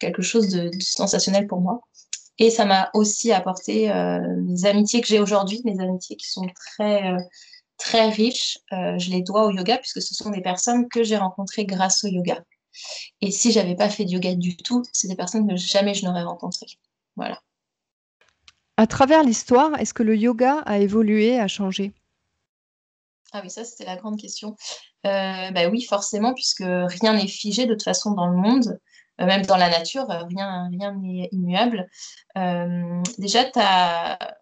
quelque 0.00 0.22
chose 0.22 0.48
de, 0.48 0.70
sensationnel 0.80 1.46
pour 1.46 1.60
moi. 1.60 1.80
Et 2.38 2.50
ça 2.50 2.64
m'a 2.64 2.90
aussi 2.94 3.32
apporté 3.32 3.92
mes 3.92 4.64
amitiés 4.64 5.02
que 5.02 5.06
j'ai 5.06 5.20
aujourd'hui, 5.20 5.60
mes 5.64 5.78
amitiés 5.78 6.16
qui 6.16 6.28
sont 6.28 6.46
très, 6.54 7.14
très 7.80 8.08
riches. 8.10 8.58
je 8.70 9.10
les 9.10 9.22
dois 9.22 9.46
au 9.46 9.50
yoga 9.50 9.78
puisque 9.78 10.02
ce 10.02 10.14
sont 10.14 10.30
des 10.30 10.42
personnes 10.42 10.88
que 10.88 11.02
j'ai 11.02 11.16
rencontrées 11.16 11.64
grâce 11.64 12.04
au 12.04 12.08
yoga. 12.08 12.42
Et 13.20 13.30
si 13.30 13.52
j'avais 13.52 13.74
pas 13.74 13.90
fait 13.90 14.04
de 14.04 14.10
yoga 14.10 14.34
du 14.34 14.56
tout, 14.56 14.82
c'est 14.92 15.08
des 15.08 15.16
personnes 15.16 15.48
que 15.48 15.56
jamais 15.56 15.94
je 15.94 16.04
n'aurais 16.04 16.22
rencontrées. 16.22 16.66
Voilà. 17.16 17.40
À 18.76 18.86
travers 18.86 19.22
l'histoire, 19.22 19.78
est-ce 19.78 19.92
que 19.92 20.02
le 20.02 20.16
yoga 20.16 20.62
a 20.64 20.78
évolué, 20.78 21.38
a 21.38 21.48
changé? 21.48 21.92
Ah 23.32 23.40
oui, 23.42 23.50
ça 23.50 23.64
c'était 23.64 23.84
la 23.84 23.96
grande 23.96 24.18
question. 24.18 24.56
Euh, 25.06 25.50
bah 25.50 25.68
oui, 25.68 25.82
forcément, 25.82 26.34
puisque 26.34 26.64
rien 26.64 27.14
n'est 27.14 27.28
figé 27.28 27.66
de 27.66 27.74
toute 27.74 27.84
façon 27.84 28.12
dans 28.12 28.26
le 28.26 28.36
monde, 28.36 28.78
euh, 29.20 29.26
même 29.26 29.44
dans 29.46 29.56
la 29.56 29.68
nature, 29.68 30.10
euh, 30.10 30.24
rien 30.24 30.68
rien 30.70 30.94
n'est 30.94 31.28
immuable. 31.32 31.88
déjà, 33.18 33.44
tu 33.44 33.58
as 33.60 34.39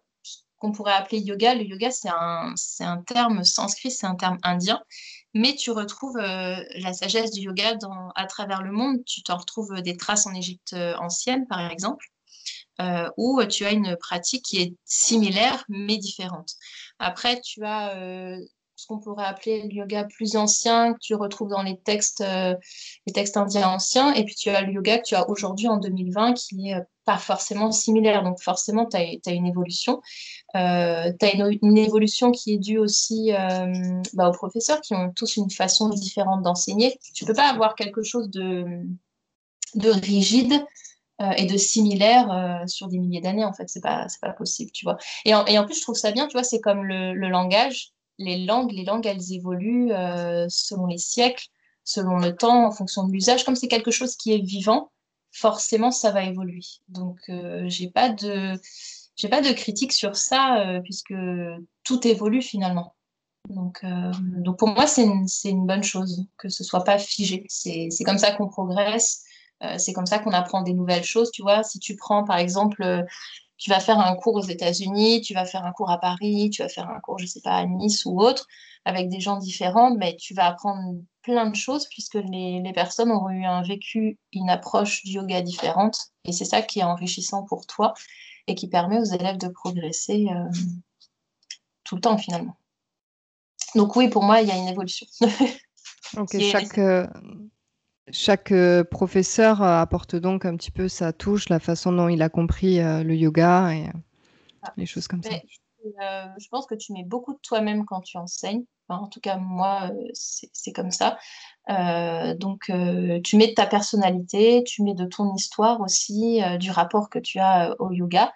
qu'on 0.59 0.71
pourrait 0.71 0.93
appeler 0.93 1.19
yoga. 1.19 1.55
Le 1.55 1.63
yoga, 1.63 1.89
c'est 1.91 2.09
un, 2.09 2.53
un 2.81 2.97
terme 3.01 3.43
sanskrit, 3.43 3.91
c'est 3.91 4.07
un 4.07 4.15
terme 4.15 4.37
indien 4.43 4.81
mais 5.33 5.55
tu 5.55 5.71
retrouves 5.71 6.17
la 6.17 6.93
sagesse 6.93 7.31
du 7.31 7.41
yoga 7.41 7.77
à 8.15 8.25
travers 8.25 8.61
le 8.61 8.71
monde. 8.71 9.03
Tu 9.05 9.21
t'en 9.21 9.37
retrouves 9.37 9.81
des 9.81 9.97
traces 9.97 10.25
en 10.25 10.33
Égypte 10.33 10.75
ancienne, 10.99 11.47
par 11.47 11.71
exemple, 11.71 12.05
où 13.17 13.43
tu 13.45 13.65
as 13.65 13.71
une 13.71 13.95
pratique 13.97 14.43
qui 14.43 14.61
est 14.61 14.73
similaire 14.85 15.63
mais 15.69 15.97
différente. 15.97 16.53
Après, 16.97 17.39
tu 17.41 17.63
as 17.63 17.93
ce 18.75 18.87
qu'on 18.87 18.99
pourrait 18.99 19.25
appeler 19.25 19.63
le 19.63 19.73
yoga 19.73 20.05
plus 20.05 20.37
ancien 20.37 20.93
que 20.93 20.99
tu 20.99 21.13
retrouves 21.13 21.49
dans 21.49 21.63
les 21.63 21.77
textes, 21.77 22.23
les 22.23 23.13
textes 23.13 23.37
indiens 23.37 23.69
anciens, 23.69 24.13
et 24.13 24.23
puis 24.23 24.35
tu 24.35 24.49
as 24.49 24.61
le 24.61 24.73
yoga 24.73 24.97
que 24.97 25.07
tu 25.07 25.15
as 25.15 25.29
aujourd'hui 25.29 25.67
en 25.67 25.77
2020 25.77 26.33
qui 26.33 26.55
n'est 26.55 26.75
pas 27.09 27.17
forcément 27.17 27.71
similaire. 27.71 28.21
Donc 28.21 28.39
forcément, 28.39 28.85
tu 28.85 28.95
as, 28.97 29.31
une 29.31 29.47
évolution. 29.47 29.99
Euh, 30.55 31.11
tu 31.19 31.25
as 31.25 31.33
une, 31.33 31.77
évolution 31.77 32.31
qui 32.31 32.53
est 32.53 32.57
due 32.59 32.77
aussi 32.77 33.33
euh, 33.33 33.65
bah, 34.13 34.29
aux 34.29 34.31
professeurs 34.31 34.79
qui 34.81 34.93
ont 34.93 35.11
tous 35.15 35.37
une 35.37 35.49
façon 35.49 35.89
différente 35.89 36.43
d'enseigner. 36.43 36.99
Tu 37.15 37.25
peux 37.25 37.33
pas 37.33 37.49
avoir 37.49 37.73
quelque 37.73 38.03
chose 38.03 38.29
de, 38.29 38.63
de 39.73 39.89
rigide 39.89 40.53
euh, 41.19 41.31
et 41.31 41.47
de 41.47 41.57
similaire 41.57 42.63
sur 42.67 42.87
des 42.87 42.99
milliers 42.99 43.21
d'années, 43.21 43.45
en 43.45 43.53
fait. 43.53 43.67
C'est 43.69 43.81
pas, 43.81 44.05
pas 44.21 44.33
possible, 44.33 44.69
tu 44.71 44.85
vois. 44.85 44.97
Et 45.25 45.33
en, 45.33 45.43
et 45.47 45.57
en, 45.57 45.65
plus, 45.65 45.77
je 45.77 45.81
trouve 45.81 45.95
ça 45.95 46.11
bien, 46.11 46.27
tu 46.27 46.33
vois, 46.33 46.43
c'est 46.43 46.61
comme 46.61 46.83
le, 46.83 47.15
le, 47.15 47.29
langage. 47.29 47.89
Les 48.19 48.45
langues, 48.45 48.71
les 48.71 48.83
langues, 48.83 49.07
elles 49.07 49.33
évoluent 49.33 49.89
selon 50.49 50.85
les 50.85 50.99
siècles, 50.99 51.47
selon 51.83 52.17
le 52.17 52.35
temps, 52.35 52.67
en 52.67 52.71
fonction 52.71 53.07
de 53.07 53.11
l'usage. 53.11 53.45
Comme 53.45 53.55
c'est 53.55 53.67
quelque 53.67 53.89
chose 53.89 54.15
qui 54.15 54.31
est 54.31 54.45
vivant, 54.45 54.91
forcément, 55.31 55.91
ça 55.91 56.11
va 56.11 56.23
évoluer. 56.23 56.61
Donc, 56.87 57.19
j'ai 57.67 57.89
pas 57.89 58.09
de 58.09 58.57
j'ai 59.19 59.27
pas 59.27 59.41
de 59.41 59.51
critique 59.51 59.91
sur 59.91 60.15
ça 60.15 60.61
euh, 60.61 60.79
puisque 60.81 61.13
tout 61.83 62.07
évolue 62.07 62.41
finalement. 62.41 62.95
Donc, 63.49 63.79
euh, 63.83 64.11
donc 64.37 64.57
pour 64.57 64.69
moi, 64.69 64.87
c'est 64.87 65.03
une, 65.03 65.25
une, 65.43 65.65
bonne 65.65 65.83
chose 65.83 66.25
que 66.37 66.47
ce 66.47 66.63
soit 66.63 66.85
pas 66.85 66.97
figé. 66.97 67.45
C'est 67.49 67.89
comme 68.05 68.17
ça 68.17 68.31
qu'on 68.31 68.47
progresse, 68.47 69.23
euh, 69.61 69.77
c'est 69.77 69.91
comme 69.91 70.05
ça 70.05 70.19
qu'on 70.19 70.31
apprend 70.31 70.61
des 70.61 70.73
nouvelles 70.73 71.03
choses. 71.03 71.31
Tu 71.31 71.41
vois, 71.41 71.63
si 71.63 71.79
tu 71.79 71.97
prends 71.97 72.23
par 72.23 72.37
exemple, 72.37 73.05
tu 73.57 73.69
vas 73.69 73.81
faire 73.81 73.99
un 73.99 74.15
cours 74.15 74.35
aux 74.35 74.47
États-Unis, 74.47 75.19
tu 75.19 75.33
vas 75.33 75.43
faire 75.43 75.65
un 75.65 75.73
cours 75.73 75.91
à 75.91 75.99
Paris, 75.99 76.49
tu 76.49 76.61
vas 76.61 76.69
faire 76.69 76.89
un 76.89 77.01
cours, 77.01 77.19
je 77.19 77.25
sais 77.25 77.41
pas, 77.41 77.57
à 77.57 77.65
Nice 77.65 78.05
ou 78.05 78.21
autre, 78.21 78.47
avec 78.85 79.09
des 79.09 79.19
gens 79.19 79.37
différents, 79.37 79.93
mais 79.95 80.15
tu 80.15 80.33
vas 80.33 80.45
apprendre 80.45 80.95
plein 81.23 81.49
de 81.49 81.55
choses 81.55 81.87
puisque 81.87 82.15
les, 82.15 82.61
les 82.61 82.73
personnes 82.73 83.11
auront 83.11 83.29
eu 83.29 83.45
un 83.45 83.61
vécu, 83.61 84.17
une 84.33 84.49
approche 84.49 85.03
du 85.03 85.11
yoga 85.11 85.41
différente. 85.41 86.11
Et 86.25 86.31
c'est 86.31 86.45
ça 86.45 86.61
qui 86.61 86.79
est 86.79 86.83
enrichissant 86.83 87.43
pour 87.43 87.65
toi 87.65 87.93
et 88.49 88.55
qui 88.55 88.67
permet 88.67 88.99
aux 88.99 89.05
élèves 89.05 89.37
de 89.37 89.47
progresser 89.47 90.27
euh, 90.31 90.49
tout 91.83 91.95
le 91.95 92.01
temps 92.01 92.17
finalement. 92.17 92.57
Donc 93.75 93.95
oui, 93.95 94.09
pour 94.09 94.23
moi, 94.23 94.41
il 94.41 94.47
y 94.47 94.51
a 94.51 94.57
une 94.57 94.67
évolution. 94.67 95.05
chaque, 96.51 96.77
euh, 96.79 97.05
chaque 98.11 98.51
euh, 98.51 98.83
professeur 98.83 99.61
apporte 99.61 100.15
donc 100.15 100.45
un 100.45 100.55
petit 100.57 100.71
peu 100.71 100.87
sa 100.87 101.13
touche, 101.13 101.49
la 101.49 101.59
façon 101.59 101.91
dont 101.91 102.09
il 102.09 102.21
a 102.23 102.29
compris 102.29 102.79
le 102.79 103.15
yoga 103.15 103.73
et 103.73 103.85
ah. 104.63 104.73
les 104.75 104.87
choses 104.87 105.07
comme 105.07 105.21
ça. 105.21 105.29
Je 105.83 106.47
pense 106.49 106.65
que 106.65 106.75
tu 106.75 106.93
mets 106.93 107.03
beaucoup 107.03 107.33
de 107.33 107.39
toi-même 107.39 107.85
quand 107.85 108.01
tu 108.01 108.17
enseignes. 108.17 108.65
en 108.89 109.07
tout 109.07 109.19
cas, 109.19 109.37
moi, 109.37 109.91
c'est 110.13 110.71
comme 110.73 110.91
ça. 110.91 111.17
Euh, 111.69 112.33
donc, 112.35 112.69
euh, 112.69 113.19
tu 113.21 113.37
mets 113.37 113.47
de 113.47 113.53
ta 113.53 113.67
personnalité, 113.67 114.63
tu 114.65 114.83
mets 114.83 114.95
de 114.95 115.05
ton 115.05 115.33
histoire 115.35 115.81
aussi, 115.81 116.41
euh, 116.43 116.57
du 116.57 116.71
rapport 116.71 117.09
que 117.09 117.19
tu 117.19 117.39
as 117.39 117.75
au 117.79 117.91
yoga. 117.91 118.33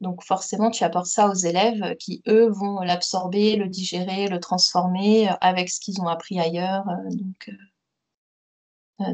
Donc, 0.00 0.24
forcément, 0.24 0.70
tu 0.70 0.82
apportes 0.84 1.06
ça 1.06 1.28
aux 1.28 1.34
élèves 1.34 1.94
qui, 1.98 2.22
eux, 2.26 2.48
vont 2.48 2.80
l'absorber, 2.80 3.56
le 3.56 3.68
digérer, 3.68 4.28
le 4.28 4.40
transformer 4.40 5.28
avec 5.42 5.68
ce 5.68 5.78
qu'ils 5.80 6.00
ont 6.00 6.08
appris 6.08 6.40
ailleurs. 6.40 6.84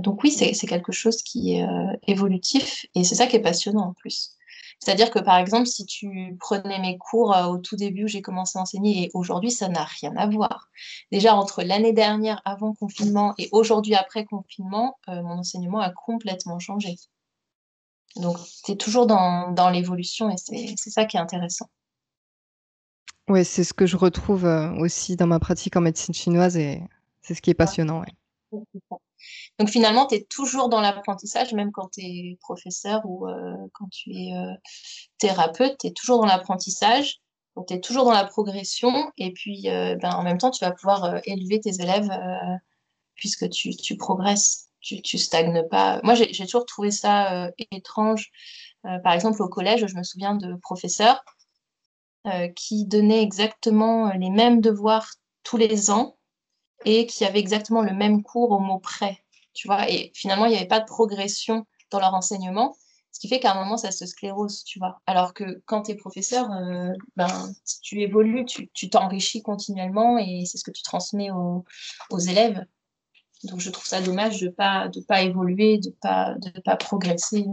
donc, 0.01 0.23
oui, 0.23 0.31
c'est 0.31 0.67
quelque 0.67 0.93
chose 0.93 1.23
qui 1.23 1.55
est 1.55 1.67
évolutif 2.07 2.87
et 2.95 3.03
c'est 3.03 3.17
ça 3.17 3.27
qui 3.27 3.37
est 3.37 3.41
passionnant 3.41 3.89
en 3.89 3.95
plus. 3.95 4.36
C'est-à-dire 4.79 5.11
que, 5.11 5.19
par 5.19 5.39
exemple, 5.39 5.67
si 5.67 5.87
tu 5.87 6.37
prenais 6.39 6.79
mes 6.79 6.99
cours 6.99 7.35
euh, 7.35 7.47
au 7.47 7.59
tout 7.59 7.77
début 7.77 8.05
où 8.05 8.09
j'ai 8.09 8.23
commencé 8.23 8.59
à 8.59 8.63
enseigner 8.63 9.05
et 9.05 9.11
aujourd'hui, 9.15 9.51
ça 9.51 9.69
n'a 9.69 9.85
rien 9.85 10.15
à 10.17 10.27
voir. 10.27 10.69
Déjà, 11.11 11.35
entre 11.35 11.63
l'année 11.63 11.93
dernière 11.93 12.43
avant 12.45 12.75
confinement 12.75 13.35
et 13.39 13.49
aujourd'hui 13.53 13.95
après 13.95 14.25
confinement, 14.25 14.99
euh, 15.09 15.23
mon 15.23 15.39
enseignement 15.39 15.81
a 15.81 15.91
complètement 15.91 16.59
changé. 16.59 16.97
Donc, 18.17 18.39
tu 18.65 18.73
es 18.73 18.77
toujours 18.77 19.07
dans, 19.07 19.51
dans 19.51 19.71
l'évolution 19.71 20.31
et 20.31 20.37
c'est 20.37 20.91
ça 20.91 21.05
qui 21.05 21.17
est 21.17 21.21
intéressant. 21.21 21.69
Oui, 23.29 23.45
c'est 23.45 23.65
ce 23.65 23.75
que 23.75 23.87
je 23.87 23.97
retrouve 23.97 24.47
euh, 24.47 24.73
aussi 24.77 25.17
dans 25.17 25.27
ma 25.27 25.41
pratique 25.41 25.77
en 25.77 25.81
médecine 25.81 26.15
chinoise 26.15 26.57
et 26.57 26.81
c'est 27.23 27.35
ce 27.35 27.43
qui 27.43 27.51
est 27.51 27.55
passionnant. 27.55 28.05
Donc 29.59 29.69
finalement, 29.69 30.07
tu 30.07 30.17
es 30.17 30.23
toujours 30.25 30.69
dans 30.69 30.81
l'apprentissage, 30.81 31.53
même 31.53 31.73
quand 31.73 31.89
tu 31.93 32.01
es 32.01 32.39
professeur 32.41 33.03
ou 33.05 33.27
euh, 33.29 33.55
quand 33.73 33.89
tu 33.91 34.11
es 34.11 34.35
euh, 34.35 34.53
thérapeute, 35.19 35.79
tu 35.79 35.89
es 35.89 35.93
toujours 35.93 36.21
dans 36.21 36.27
l'apprentissage. 36.27 37.21
Donc 37.57 37.69
tu 37.69 37.75
es 37.75 37.81
toujours 37.81 38.05
dans 38.05 38.13
la 38.13 38.25
progression 38.25 39.11
et 39.17 39.33
puis 39.33 39.71
euh, 39.71 39.97
ben, 39.97 40.13
en 40.13 40.23
même 40.23 40.39
temps, 40.39 40.51
tu 40.51 40.65
vas 40.65 40.73
pouvoir 40.73 41.21
élever 41.25 41.61
tes 41.61 41.81
élèves 41.81 42.11
puisque 43.15 43.49
tu, 43.49 43.97
progresses, 43.97 44.69
tu, 44.81 45.01
tu 45.01 45.17
stagnes 45.17 45.67
pas. 45.69 46.01
Moi, 46.03 46.15
j'ai 46.15 46.45
toujours 46.45 46.67
trouvé 46.67 46.91
ça 46.91 47.51
étrange. 47.71 48.31
par 48.83 49.15
exemple, 49.15 49.43
au 49.43 49.49
collège, 49.49 49.87
je 49.87 49.97
me 49.97 50.03
souviens 50.03 50.35
de 50.35 50.55
professeurs 50.57 51.25
qui 52.57 52.85
donnaient 52.85 53.23
exactement 53.23 54.13
les 54.13 54.31
mêmes 54.31 54.61
devoirs 54.61 55.09
tous 55.43 55.57
les 55.57 55.91
ans 55.91 56.17
et 56.85 57.07
qui 57.07 57.25
avaient 57.25 57.41
exactement 57.41 57.83
le 57.83 57.93
même 57.93 58.23
cours 58.23 58.51
au 58.51 58.59
mot 58.59 58.79
près, 58.79 59.19
tu 59.55 59.69
vois. 59.69 59.91
Et 59.91 60.13
finalement, 60.15 60.47
il 60.47 60.51
n'y 60.51 60.57
avait 60.57 60.67
pas 60.67 60.81
de 60.81 60.87
progression 60.87 61.67
dans 61.91 62.01
leur 62.01 62.15
enseignement, 62.15 62.77
ce 63.17 63.21
qui 63.21 63.29
fait 63.29 63.41
qu'à 63.41 63.53
un 63.53 63.65
moment, 63.65 63.79
ça 63.79 63.93
se 63.93 64.05
sclérose, 64.05 64.63
tu 64.65 64.79
vois. 64.79 65.01
Alors 65.07 65.33
que 65.33 65.63
quand 65.65 65.85
tu 65.85 65.93
es 65.93 65.95
professeur, 65.95 66.53
euh, 66.53 66.93
ben, 67.17 67.51
tu 67.81 68.03
évolues, 68.03 68.45
tu 68.45 68.91
t'enrichis 68.91 69.41
continuellement 69.43 70.19
et 70.19 70.45
c'est 70.45 70.59
ce 70.59 70.65
que 70.65 70.71
tu 70.71 70.83
transmets 70.83 71.31
aux, 71.31 71.65
aux, 72.11 72.19
élèves. 72.19 72.67
Donc, 73.45 73.61
je 73.61 73.71
trouve 73.71 73.87
ça 73.87 74.03
dommage 74.03 74.43
de 74.43 74.49
ne 74.49 74.51
pas, 74.51 74.89
de 74.89 75.01
pas 75.01 75.23
évoluer, 75.23 75.79
de 75.79 75.89
ne 75.89 75.95
pas, 75.95 76.35
de 76.35 76.61
pas 76.61 76.77
progresser. 76.77 77.47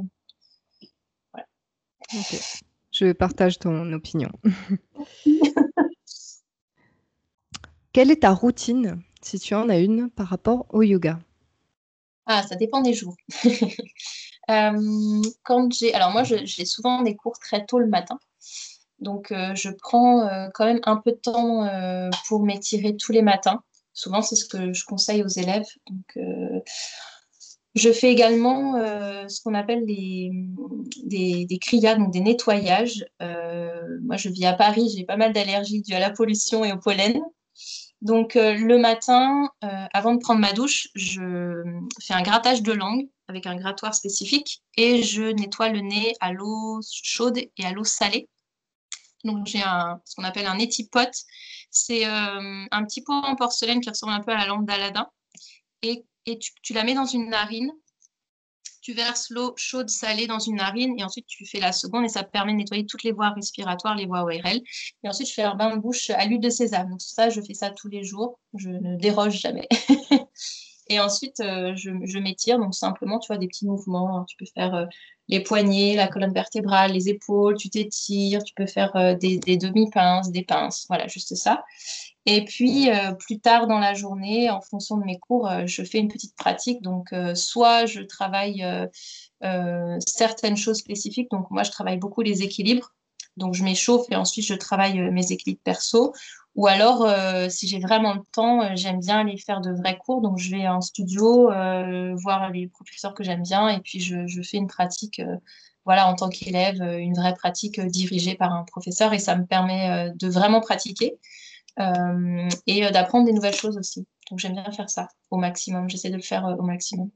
Voilà. 1.32 1.48
Je 2.92 3.14
partage 3.14 3.58
ton 3.58 3.94
opinion. 3.94 4.32
Quelle 7.94 8.12
est 8.12 8.24
ta 8.24 8.32
routine 8.32 9.02
si 9.26 9.40
tu 9.40 9.54
en 9.56 9.70
as 9.70 9.80
une 9.80 10.10
par 10.10 10.28
rapport 10.28 10.66
au 10.70 10.82
yoga 10.82 11.20
Ah, 12.26 12.44
ça 12.44 12.56
dépend 12.56 12.82
des 12.82 12.94
jours. 12.94 13.16
Euh, 14.52 15.22
quand 15.44 15.72
j'ai, 15.72 15.94
alors 15.94 16.12
moi, 16.12 16.24
j'ai 16.24 16.66
souvent 16.66 17.02
des 17.02 17.16
cours 17.16 17.40
très 17.40 17.66
tôt 17.66 17.80
le 17.80 17.88
matin. 17.88 18.20
Donc, 19.00 19.32
euh, 19.32 19.56
je 19.56 19.70
prends 19.70 20.28
euh, 20.28 20.50
quand 20.54 20.66
même 20.66 20.82
un 20.84 20.98
peu 20.98 21.12
de 21.12 21.18
temps 21.18 21.66
pour 22.28 22.44
m'étirer 22.44 22.98
tous 22.98 23.14
les 23.14 23.22
matins. 23.22 23.64
Souvent, 23.94 24.22
c'est 24.22 24.36
ce 24.36 24.44
que 24.44 24.74
je 24.74 24.84
conseille 24.84 25.24
aux 25.24 25.30
élèves. 25.30 25.66
Donc, 25.90 26.20
je 27.76 27.92
fais 27.94 28.12
également 28.12 28.74
ce 29.30 29.42
qu'on 29.42 29.54
appelle 29.54 29.86
des, 29.86 30.32
des, 31.06 31.48
donc 31.98 32.12
des 32.12 32.20
nettoyages. 32.20 33.06
moi, 33.22 34.18
je 34.18 34.28
vis 34.28 34.46
à 34.46 34.54
Paris, 34.54 34.94
j'ai 34.94 35.06
pas 35.06 35.16
mal 35.16 35.32
d'allergies 35.32 35.84
dues 35.84 35.94
à 35.94 36.00
la 36.00 36.12
pollution 36.12 36.66
et 36.66 36.74
au 36.74 36.80
pollen. 36.80 37.22
Donc 38.04 38.36
euh, 38.36 38.54
le 38.54 38.78
matin, 38.78 39.50
euh, 39.64 39.86
avant 39.94 40.14
de 40.14 40.20
prendre 40.20 40.42
ma 40.42 40.52
douche, 40.52 40.90
je 40.94 41.64
fais 42.02 42.14
un 42.14 42.22
grattage 42.22 42.62
de 42.62 42.74
langue 42.74 43.08
avec 43.30 43.48
un 43.48 43.56
grattoir 43.56 43.96
spécifique 43.96 44.62
et 44.76 45.02
je 45.04 45.24
nettoie 45.24 45.70
le 45.70 45.80
nez 45.80 46.14
à 46.20 46.34
l'eau 46.34 46.82
chaude 46.92 47.38
et 47.38 47.66
à 47.66 47.72
l'eau 47.72 47.86
salée. 47.86 48.28
Donc 49.24 49.48
j'ai 49.48 49.60
ce 49.60 50.16
qu'on 50.16 50.26
appelle 50.26 50.48
un 50.48 50.60
étipote. 50.60 51.16
C'est 51.72 52.06
euh, 52.06 52.66
un 52.70 52.84
petit 52.84 53.02
pot 53.04 53.14
en 53.14 53.38
porcelaine 53.38 53.80
qui 53.80 53.90
ressemble 53.90 54.12
un 54.12 54.20
peu 54.20 54.34
à 54.34 54.38
la 54.38 54.48
lampe 54.48 54.66
d'Aladin. 54.66 55.08
Et, 55.82 56.04
tu, 56.62 56.74
la 56.74 56.84
mets 56.84 56.96
dans 56.96 57.06
une 57.06 57.30
narine 57.30 57.72
tu 58.84 58.92
verses 58.94 59.30
l'eau 59.30 59.54
chaude 59.56 59.90
salée 59.90 60.28
dans 60.28 60.40
une 60.40 60.58
narine 60.58 60.94
et 61.00 61.04
ensuite 61.06 61.26
tu 61.26 61.46
fais 61.46 61.62
la 61.62 61.72
seconde 61.72 62.04
et 62.04 62.10
ça 62.10 62.24
permet 62.24 62.52
de 62.52 62.58
nettoyer 62.58 62.86
toutes 62.86 63.04
les 63.04 63.14
voies 63.14 63.30
respiratoires, 63.30 63.96
les 63.96 64.06
voies 64.06 64.24
ORL. 64.24 64.62
Et 65.04 65.10
ensuite, 65.10 65.30
je 65.30 65.34
fais 65.34 65.44
un 65.44 65.56
bain 65.56 65.76
de 65.76 65.82
bouche 65.82 66.10
à 66.10 66.26
l'huile 66.26 66.42
de 66.42 66.50
sésame. 66.50 66.90
Donc 66.90 67.02
ça, 67.02 67.30
je 67.30 67.40
fais 67.40 67.54
ça 67.54 67.70
tous 67.70 67.88
les 67.88 68.04
jours. 68.04 68.40
Je 68.56 68.70
ne 68.70 68.98
déroge 68.98 69.40
jamais. 69.40 69.70
et 70.90 71.00
ensuite, 71.00 71.40
euh, 71.40 71.74
je, 71.76 72.20
m'étire. 72.20 72.60
Donc 72.60 72.76
simplement, 72.76 73.20
tu 73.20 73.28
vois, 73.28 73.38
des 73.38 73.48
petits 73.48 73.66
mouvements. 73.66 74.26
Tu 74.26 74.36
peux 74.36 74.46
faire 74.54 74.76
euh, 74.76 74.86
les 75.30 75.40
poignets, 75.40 75.96
la 75.96 76.10
colonne 76.10 76.34
vertébrale, 76.34 76.92
les 76.92 77.08
épaules. 77.08 77.56
Tu 77.56 77.70
t'étires. 77.70 78.44
Tu 78.44 78.54
peux 78.54 78.68
faire 78.68 78.94
euh, 78.98 79.16
des, 79.16 79.38
des 79.38 79.56
demi-pinces, 79.56 80.30
des 80.30 80.44
pinces. 80.44 80.86
Voilà, 80.90 81.08
juste 81.08 81.36
ça. 81.36 81.64
Et 82.26 82.46
puis, 82.46 82.90
euh, 82.90 83.12
plus 83.14 83.40
tard 83.40 83.68
dans 83.68 83.80
la 83.80 83.94
journée, 83.94 84.50
en 84.50 84.62
fonction 84.62 84.98
de 84.98 85.04
mes 85.04 85.20
cours, 85.20 85.50
euh, 85.50 85.64
je 85.66 85.84
fais 85.84 85.98
une 85.98 86.08
petite 86.08 86.36
pratique. 86.36 86.82
Donc, 86.82 87.12
euh, 87.12 87.36
soit 87.36 87.86
je 87.86 88.02
travaille 88.02 88.66
certaines 90.06 90.56
choses 90.56 90.78
spécifiques. 90.78 91.30
Donc, 91.32 91.52
moi, 91.52 91.64
je 91.64 91.72
travaille 91.72 91.98
beaucoup 91.98 92.22
les 92.22 92.44
équilibres. 92.44 92.94
Donc, 93.36 93.56
je 93.56 93.64
m'échauffe 93.64 94.06
et 94.10 94.16
ensuite, 94.16 94.46
je 94.46 94.54
travaille 94.54 95.00
mes 95.12 95.32
équilibres 95.32 95.62
perso. 95.64 96.14
Ou 96.56 96.68
alors, 96.68 97.06
si 97.50 97.68
j'ai 97.68 97.80
vraiment 97.80 98.14
le 98.14 98.22
temps, 98.32 98.74
j'aime 98.76 99.00
bien 99.00 99.20
aller 99.20 99.38
faire 99.38 99.60
de 99.60 99.72
vrais 99.72 99.98
cours. 99.98 100.22
Donc, 100.22 100.38
je 100.38 100.52
vais 100.52 100.68
en 100.68 100.80
studio, 100.80 101.50
voir 102.16 102.52
les 102.54 102.68
professeurs 102.68 103.14
que 103.14 103.24
j'aime 103.24 103.44
bien. 103.44 103.68
Et 103.68 103.82
puis, 103.82 104.00
je, 104.00 104.28
je 104.28 104.42
fais 104.42 104.58
une 104.58 104.68
pratique 104.68 105.22
voilà, 105.84 106.08
en 106.08 106.16
tant 106.16 106.30
qu'élève, 106.30 106.82
une 106.82 107.16
vraie 107.16 107.34
pratique 107.34 107.82
dirigée 107.82 108.36
par 108.36 108.54
un 108.54 108.64
professeur 108.64 109.14
et 109.14 109.20
ça 109.20 109.36
me 109.36 109.46
permet 109.46 110.14
de 110.16 110.30
vraiment 110.30 110.62
pratiquer. 110.62 111.18
Euh, 111.80 112.50
et 112.68 112.86
euh, 112.86 112.92
d'apprendre 112.92 113.26
des 113.26 113.34
nouvelles 113.34 113.56
choses 113.56 113.78
aussi. 113.78 114.06
Donc 114.30 114.40
j'aime 114.40 114.54
bien 114.54 114.72
faire 114.72 114.90
ça 114.90 115.08
au 115.32 115.38
maximum. 115.38 115.90
J'essaie 115.90 116.10
de 116.10 116.16
le 116.16 116.22
faire 116.22 116.46
euh, 116.46 116.56
au 116.56 116.64
maximum. 116.64 117.10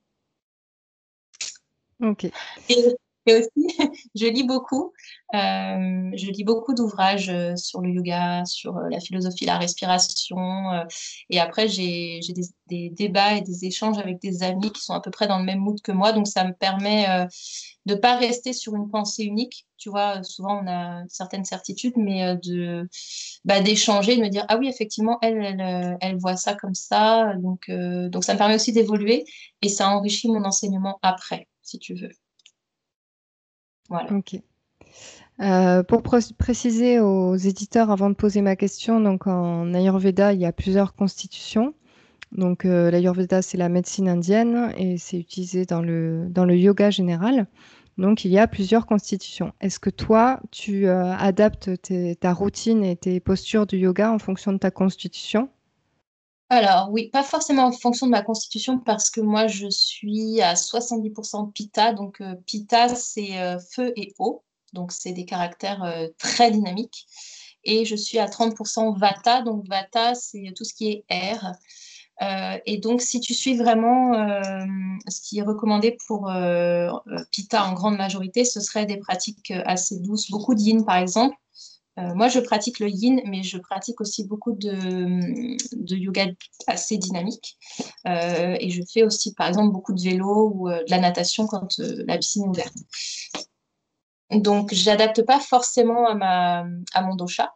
Ok. 2.01 2.25
Et, 2.69 2.95
aussi, 3.33 3.49
je 4.15 4.25
lis 4.27 4.43
beaucoup. 4.43 4.93
je 5.33 6.31
lis 6.31 6.43
beaucoup 6.43 6.73
d'ouvrages 6.73 7.31
sur 7.55 7.81
le 7.81 7.91
yoga, 7.91 8.45
sur 8.45 8.73
la 8.89 8.99
philosophie, 8.99 9.45
la 9.45 9.57
respiration. 9.57 10.37
et 11.29 11.39
après, 11.39 11.67
j'ai 11.67 12.19
des, 12.67 12.89
débats 12.89 13.35
et 13.35 13.41
des 13.41 13.65
échanges 13.65 13.97
avec 13.97 14.19
des 14.21 14.43
amis 14.43 14.71
qui 14.71 14.81
sont 14.81 14.93
à 14.93 15.01
peu 15.01 15.11
près 15.11 15.27
dans 15.27 15.39
le 15.39 15.45
même 15.45 15.59
mood 15.59 15.81
que 15.81 15.91
moi. 15.91 16.13
Donc, 16.13 16.27
ça 16.27 16.43
me 16.43 16.53
permet 16.53 17.05
de 17.85 17.93
ne 17.93 17.99
pas 17.99 18.17
rester 18.17 18.53
sur 18.53 18.75
une 18.75 18.89
pensée 18.89 19.23
unique. 19.23 19.65
Tu 19.77 19.89
vois, 19.89 20.23
souvent, 20.23 20.61
on 20.63 20.67
a 20.67 21.03
certaines 21.07 21.45
certitudes, 21.45 21.93
mais 21.97 22.35
de 22.43 22.87
bah, 23.45 23.61
d'échanger, 23.61 24.15
de 24.17 24.21
me 24.21 24.29
dire, 24.29 24.45
ah 24.49 24.57
oui, 24.57 24.67
effectivement, 24.67 25.19
elle, 25.21 25.37
elle, 25.43 25.97
elle, 26.01 26.17
voit 26.17 26.37
ça 26.37 26.55
comme 26.55 26.75
ça. 26.75 27.33
Donc, 27.35 27.69
donc, 27.69 28.23
ça 28.23 28.33
me 28.33 28.37
permet 28.37 28.55
aussi 28.55 28.71
d'évoluer 28.71 29.25
et 29.61 29.69
ça 29.69 29.89
enrichit 29.89 30.29
mon 30.29 30.43
enseignement 30.45 30.99
après, 31.01 31.47
si 31.61 31.79
tu 31.79 31.93
veux. 31.95 32.11
Voilà. 33.89 34.11
Ok. 34.13 34.41
pour 35.87 36.01
préciser 36.01 36.99
aux 36.99 37.35
éditeurs 37.35 37.91
avant 37.91 38.09
de 38.09 38.15
poser 38.15 38.41
ma 38.41 38.55
question, 38.55 38.99
donc 38.99 39.27
en 39.27 39.73
Ayurveda, 39.73 40.33
il 40.33 40.41
y 40.41 40.45
a 40.45 40.51
plusieurs 40.51 40.93
constitutions. 40.93 41.73
Donc 42.31 42.65
euh, 42.65 42.91
l'Ayurveda, 42.91 43.41
c'est 43.41 43.57
la 43.57 43.69
médecine 43.69 44.09
indienne 44.09 44.73
et 44.77 44.97
c'est 44.97 45.17
utilisé 45.17 45.65
dans 45.65 45.81
le, 45.81 46.27
dans 46.29 46.45
le 46.45 46.57
yoga 46.57 46.89
général. 46.89 47.47
Donc 47.97 48.25
il 48.25 48.31
y 48.31 48.37
a 48.37 48.47
plusieurs 48.47 48.85
constitutions. 48.85 49.53
Est-ce 49.61 49.79
que 49.79 49.89
toi, 49.89 50.39
tu 50.51 50.87
euh, 50.87 51.13
adaptes 51.13 51.69
ta 52.19 52.33
routine 52.33 52.83
et 52.83 52.95
tes 52.95 53.19
postures 53.19 53.65
du 53.65 53.77
yoga 53.77 54.11
en 54.11 54.19
fonction 54.19 54.53
de 54.53 54.57
ta 54.57 54.71
constitution? 54.71 55.49
Alors 56.49 56.89
oui, 56.91 57.09
pas 57.09 57.23
forcément 57.23 57.65
en 57.65 57.71
fonction 57.71 58.05
de 58.05 58.11
ma 58.11 58.21
constitution 58.21 58.79
parce 58.79 59.09
que 59.09 59.19
moi 59.19 59.47
je 59.47 59.69
suis 59.69 60.41
à 60.41 60.53
70% 60.53 61.51
Pitta. 61.51 61.93
Donc 61.93 62.21
euh, 62.21 62.35
Pitta 62.45 62.95
c'est 62.95 63.57
feu 63.73 63.91
et 63.95 64.13
eau, 64.17 64.43
donc 64.73 64.91
c'est 64.91 65.11
des 65.11 65.25
caractères 65.25 65.83
très 66.17 66.51
dynamiques. 66.51 67.05
Et 67.63 67.83
je 67.83 67.95
suis 67.95 68.17
à 68.17 68.27
30% 68.27 68.97
Vata, 68.97 69.41
donc 69.41 69.67
Vata 69.67 70.15
c'est 70.15 70.53
tout 70.55 70.63
ce 70.63 70.73
qui 70.73 70.89
est 70.89 71.05
air. 71.09 71.53
Euh, 72.21 72.57
et 72.65 72.77
donc, 72.77 73.01
si 73.01 73.19
tu 73.19 73.33
suis 73.33 73.55
vraiment 73.55 74.13
euh, 74.13 74.41
ce 75.07 75.21
qui 75.21 75.39
est 75.39 75.43
recommandé 75.43 75.97
pour 76.07 76.29
euh, 76.29 76.89
Pita 77.31 77.65
en 77.65 77.73
grande 77.73 77.97
majorité, 77.97 78.43
ce 78.43 78.59
serait 78.59 78.85
des 78.85 78.97
pratiques 78.97 79.51
assez 79.65 79.99
douces, 79.99 80.31
beaucoup 80.31 80.55
de 80.55 80.61
yin 80.61 80.83
par 80.83 80.97
exemple. 80.97 81.35
Moi, 81.97 82.27
je 82.27 82.39
pratique 82.39 82.79
le 82.79 82.89
yin, 82.89 83.21
mais 83.25 83.43
je 83.43 83.57
pratique 83.57 84.01
aussi 84.01 84.25
beaucoup 84.25 84.53
de, 84.53 85.17
de 85.75 85.95
yoga 85.95 86.27
assez 86.67 86.97
dynamique. 86.97 87.57
et 88.05 88.69
je 88.69 88.83
fais 88.91 89.03
aussi, 89.03 89.33
par 89.33 89.47
exemple, 89.47 89.71
beaucoup 89.71 89.93
de 89.93 90.01
vélo 90.01 90.51
ou 90.53 90.69
de 90.69 90.89
la 90.89 90.99
natation 90.99 91.47
quand 91.47 91.79
la 91.79 92.17
piscine 92.17 92.43
est 92.43 92.47
ouverte. 92.49 92.75
Donc, 94.31 94.73
j'adapte 94.73 95.23
pas 95.23 95.39
forcément 95.39 96.07
à, 96.07 96.13
ma, 96.13 96.65
à 96.93 97.01
mon 97.01 97.15
dosha. 97.15 97.53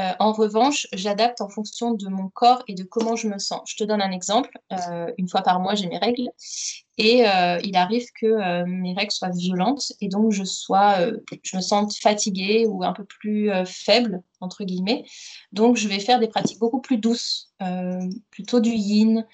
Euh, 0.00 0.12
en 0.20 0.32
revanche, 0.32 0.86
j'adapte 0.92 1.42
en 1.42 1.50
fonction 1.50 1.92
de 1.92 2.08
mon 2.08 2.28
corps 2.30 2.62
et 2.66 2.74
de 2.74 2.82
comment 2.82 3.14
je 3.14 3.28
me 3.28 3.38
sens. 3.38 3.60
Je 3.66 3.76
te 3.76 3.84
donne 3.84 4.00
un 4.00 4.10
exemple. 4.10 4.58
Euh, 4.72 5.12
une 5.18 5.28
fois 5.28 5.42
par 5.42 5.60
mois, 5.60 5.74
j'ai 5.74 5.86
mes 5.86 5.98
règles 5.98 6.30
et 6.96 7.26
euh, 7.28 7.58
il 7.62 7.76
arrive 7.76 8.06
que 8.18 8.64
mes 8.64 8.94
règles 8.94 9.12
soient 9.12 9.30
violentes 9.30 9.92
et 10.00 10.08
donc 10.08 10.32
je 10.32 10.44
sois, 10.44 10.96
je 11.42 11.56
me 11.56 11.60
sente 11.60 11.94
fatiguée 11.94 12.66
ou 12.66 12.84
un 12.84 12.92
peu 12.92 13.04
plus 13.04 13.50
faible 13.66 14.22
entre 14.40 14.64
guillemets. 14.64 15.04
Donc, 15.52 15.76
je 15.76 15.88
vais 15.88 16.00
faire 16.00 16.18
des 16.20 16.28
pratiques 16.28 16.58
beaucoup 16.58 16.80
plus 16.80 16.98
douces, 16.98 17.52
plutôt 18.30 18.60
du 18.60 18.70
yin. 18.70 19.26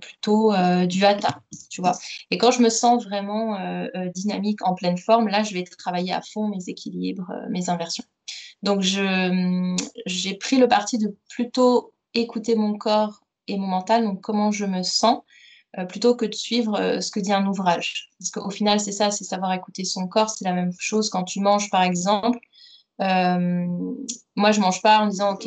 plutôt 0.00 0.52
du 0.86 1.04
hatha, 1.04 1.40
tu 1.70 1.80
vois. 1.80 1.92
Et 2.30 2.38
quand 2.38 2.50
je 2.50 2.62
me 2.62 2.68
sens 2.68 3.04
vraiment 3.04 3.58
dynamique, 4.14 4.66
en 4.66 4.74
pleine 4.74 4.98
forme, 4.98 5.28
là, 5.28 5.42
je 5.42 5.54
vais 5.54 5.64
travailler 5.64 6.12
à 6.12 6.20
fond 6.20 6.48
mes 6.48 6.68
équilibres, 6.68 7.32
mes 7.50 7.70
inversions. 7.70 8.04
Donc, 8.66 8.82
j'ai 8.82 10.34
pris 10.34 10.56
le 10.56 10.66
parti 10.66 10.98
de 10.98 11.14
plutôt 11.28 11.92
écouter 12.14 12.56
mon 12.56 12.76
corps 12.76 13.20
et 13.46 13.56
mon 13.58 13.68
mental, 13.68 14.02
donc 14.02 14.20
comment 14.20 14.50
je 14.50 14.64
me 14.66 14.82
sens, 14.82 15.22
euh, 15.78 15.84
plutôt 15.84 16.16
que 16.16 16.26
de 16.26 16.34
suivre 16.34 16.74
euh, 16.80 17.00
ce 17.00 17.12
que 17.12 17.20
dit 17.20 17.32
un 17.32 17.46
ouvrage. 17.46 18.10
Parce 18.18 18.30
qu'au 18.32 18.50
final, 18.50 18.80
c'est 18.80 18.90
ça, 18.90 19.12
c'est 19.12 19.22
savoir 19.22 19.52
écouter 19.52 19.84
son 19.84 20.08
corps. 20.08 20.30
C'est 20.30 20.44
la 20.44 20.52
même 20.52 20.72
chose 20.80 21.10
quand 21.10 21.22
tu 21.22 21.38
manges, 21.38 21.70
par 21.70 21.84
exemple. 21.84 22.40
Euh, 23.00 23.66
moi, 24.36 24.52
je 24.52 24.60
mange 24.60 24.82
pas 24.82 25.00
en 25.00 25.06
disant, 25.06 25.34
OK, 25.34 25.44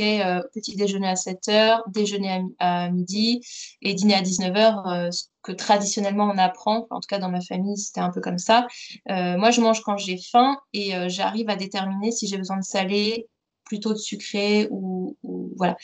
petit 0.53 0.75
déjeuner 0.75 1.07
à 1.09 1.15
7 1.15 1.47
heures, 1.49 1.83
déjeuner 1.87 2.43
à, 2.59 2.89
midi 2.89 3.41
et 3.81 3.93
dîner 3.93 4.15
à 4.15 4.21
19 4.21 4.55
heures, 4.55 5.13
ce 5.13 5.25
que 5.43 5.51
traditionnellement 5.51 6.25
on 6.25 6.37
apprend. 6.37 6.87
En 6.89 6.99
tout 6.99 7.07
cas, 7.07 7.19
dans 7.19 7.29
ma 7.29 7.41
famille, 7.41 7.77
c'était 7.77 8.01
un 8.01 8.11
peu 8.11 8.21
comme 8.21 8.39
ça. 8.39 8.67
moi, 9.07 9.51
je 9.51 9.61
mange 9.61 9.81
quand 9.81 9.97
j'ai 9.97 10.17
faim 10.17 10.57
et 10.73 10.91
j'arrive 11.09 11.49
à 11.49 11.55
déterminer 11.55 12.11
si 12.11 12.27
j'ai 12.27 12.37
besoin 12.37 12.57
de 12.57 12.63
salé, 12.63 13.27
plutôt 13.65 13.93
de 13.93 13.99
sucré 13.99 14.67
ou, 14.71 15.15
voilà. 15.55 15.75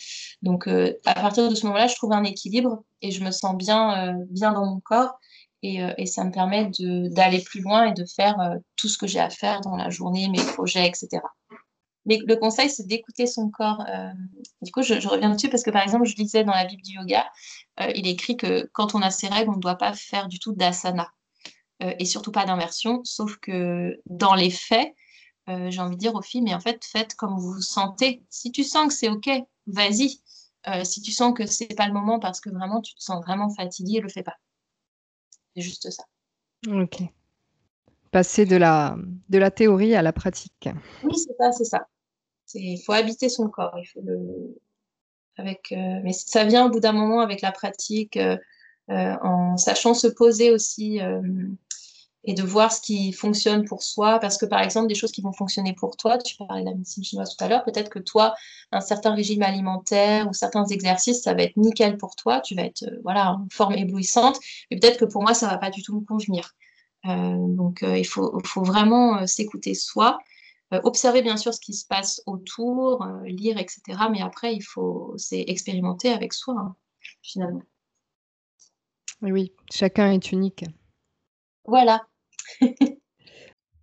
Donc, 0.41 0.67
à 0.67 1.13
partir 1.13 1.49
de 1.49 1.55
ce 1.55 1.65
moment-là, 1.67 1.87
je 1.87 1.95
trouve 1.95 2.13
un 2.13 2.23
équilibre 2.23 2.83
et 3.01 3.11
je 3.11 3.23
me 3.23 3.31
sens 3.31 3.55
bien, 3.55 4.15
bien 4.29 4.51
dans 4.53 4.65
mon 4.65 4.79
corps. 4.79 5.19
Et, 5.65 5.81
et, 5.97 6.05
ça 6.05 6.23
me 6.23 6.31
permet 6.31 6.69
d'aller 7.09 7.41
plus 7.41 7.61
loin 7.61 7.85
et 7.85 7.93
de 7.93 8.05
faire 8.05 8.35
tout 8.75 8.87
ce 8.87 8.97
que 8.97 9.07
j'ai 9.07 9.19
à 9.19 9.29
faire 9.29 9.61
dans 9.61 9.75
la 9.75 9.89
journée, 9.89 10.29
mes 10.29 10.43
projets, 10.43 10.87
etc. 10.87 11.21
Mais 12.05 12.19
le 12.25 12.35
conseil, 12.35 12.69
c'est 12.69 12.85
d'écouter 12.85 13.25
son 13.25 13.49
corps. 13.49 13.83
Euh, 13.89 14.11
du 14.61 14.71
coup, 14.71 14.83
je, 14.83 14.93
reviens 15.07 15.31
dessus 15.31 15.49
parce 15.49 15.63
que, 15.63 15.71
par 15.71 15.81
exemple, 15.81 16.05
je 16.05 16.15
lisais 16.15 16.43
dans 16.43 16.53
la 16.53 16.65
Bible 16.65 16.83
du 16.83 16.93
yoga, 16.93 17.25
euh, 17.81 17.91
il 17.95 18.07
est 18.07 18.11
écrit 18.11 18.37
que 18.37 18.69
quand 18.73 18.95
on 18.95 19.01
a 19.01 19.09
ses 19.09 19.27
règles, 19.27 19.49
on 19.49 19.55
ne 19.55 19.61
doit 19.61 19.75
pas 19.75 19.93
faire 19.93 20.27
du 20.27 20.39
tout 20.39 20.53
d'asana 20.53 21.09
euh, 21.83 21.93
et 21.99 22.05
surtout 22.05 22.31
pas 22.31 22.45
d'inversion, 22.45 23.01
sauf 23.03 23.37
que 23.37 23.99
dans 24.05 24.35
les 24.35 24.51
faits, 24.51 24.93
j'ai 25.47 25.79
envie 25.79 25.95
de 25.95 25.99
dire 25.99 26.15
aux 26.15 26.23
filles, 26.23 26.41
mais 26.41 26.55
en 26.55 26.59
fait, 26.59 26.83
faites 26.83 27.13
comme 27.13 27.37
vous 27.37 27.53
vous 27.53 27.61
sentez. 27.61 28.23
Si 28.31 28.51
tu 28.51 28.63
sens 28.63 28.87
que 28.87 28.93
c'est 28.95 29.09
OK, 29.09 29.29
vas-y. 29.67 30.19
si 30.83 31.01
tu 31.03 31.11
sens 31.11 31.35
que 31.35 31.45
c'est 31.45 31.75
pas 31.75 31.85
le 31.85 31.93
moment 31.93 32.19
parce 32.19 32.41
que 32.41 32.49
vraiment 32.49 32.81
tu 32.81 32.95
te 32.95 33.03
sens 33.03 33.23
vraiment 33.23 33.53
fatiguée, 33.53 33.99
le 33.99 34.09
fais 34.09 34.23
pas. 34.23 34.37
C'est 35.55 35.61
juste 35.61 35.89
ça. 35.89 36.03
Ok. 36.67 37.01
Passer 38.11 38.45
de 38.45 38.55
la, 38.55 38.97
de 39.29 39.37
la 39.37 39.51
théorie 39.51 39.95
à 39.95 40.01
la 40.01 40.13
pratique. 40.13 40.69
Oui, 41.03 41.15
c'est 41.15 41.35
ça, 41.37 41.51
c'est 41.51 41.65
ça. 41.65 41.87
Il 42.53 42.81
faut 42.85 42.93
habiter 42.93 43.29
son 43.29 43.49
corps. 43.49 43.77
Il 43.77 43.85
faut 43.85 44.01
le, 44.03 44.57
avec, 45.37 45.71
euh, 45.71 45.99
mais 46.03 46.13
ça 46.13 46.45
vient 46.45 46.65
au 46.65 46.69
bout 46.69 46.79
d'un 46.79 46.93
moment 46.93 47.21
avec 47.21 47.41
la 47.41 47.51
pratique, 47.51 48.17
euh, 48.17 48.37
euh, 48.89 49.15
en 49.21 49.57
sachant 49.57 49.93
se 49.93 50.07
poser 50.07 50.51
aussi 50.51 50.99
et 52.25 52.33
de 52.33 52.43
voir 52.43 52.71
ce 52.71 52.81
qui 52.81 53.11
fonctionne 53.11 53.65
pour 53.65 53.83
soi. 53.83 54.19
Parce 54.19 54.37
que 54.37 54.45
par 54.45 54.61
exemple, 54.61 54.87
des 54.87 54.95
choses 54.95 55.11
qui 55.11 55.21
vont 55.21 55.33
fonctionner 55.33 55.73
pour 55.73 55.97
toi, 55.97 56.17
tu 56.17 56.35
parlais 56.37 56.61
de 56.61 56.69
la 56.69 56.75
médecine 56.75 57.03
chinoise 57.03 57.35
tout 57.35 57.43
à 57.43 57.47
l'heure, 57.47 57.63
peut-être 57.63 57.89
que 57.89 57.99
toi, 57.99 58.35
un 58.71 58.81
certain 58.81 59.13
régime 59.13 59.43
alimentaire 59.43 60.27
ou 60.29 60.33
certains 60.33 60.65
exercices, 60.65 61.21
ça 61.21 61.33
va 61.33 61.43
être 61.43 61.57
nickel 61.57 61.97
pour 61.97 62.15
toi, 62.15 62.41
tu 62.41 62.55
vas 62.55 62.63
être 62.63 62.85
voilà, 63.03 63.33
en 63.33 63.47
forme 63.51 63.73
éblouissante, 63.73 64.39
mais 64.69 64.79
peut-être 64.79 64.97
que 64.99 65.05
pour 65.05 65.21
moi, 65.21 65.33
ça 65.33 65.47
va 65.47 65.57
pas 65.57 65.69
du 65.69 65.83
tout 65.83 65.95
me 65.95 66.05
convenir. 66.05 66.51
donc 67.05 67.83
il 67.83 68.05
faut, 68.05 68.39
faut 68.45 68.63
vraiment 68.63 69.25
s'écouter 69.27 69.75
soi 69.75 70.19
euh, 70.73 70.81
observer 70.83 71.21
bien 71.21 71.37
sûr 71.37 71.53
ce 71.53 71.59
qui 71.59 71.73
se 71.73 71.85
passe 71.85 72.21
autour, 72.25 73.03
euh, 73.03 73.23
lire, 73.25 73.57
etc. 73.57 73.81
Mais 74.11 74.21
après, 74.21 74.55
il 74.55 74.61
faut, 74.61 75.13
c'est 75.15 75.43
expérimenter 75.47 76.09
avec 76.09 76.33
soi, 76.33 76.55
hein, 76.57 76.75
finalement. 77.21 77.61
Oui, 79.21 79.53
chacun 79.71 80.11
est 80.11 80.31
unique. 80.31 80.65
Voilà. 81.65 82.07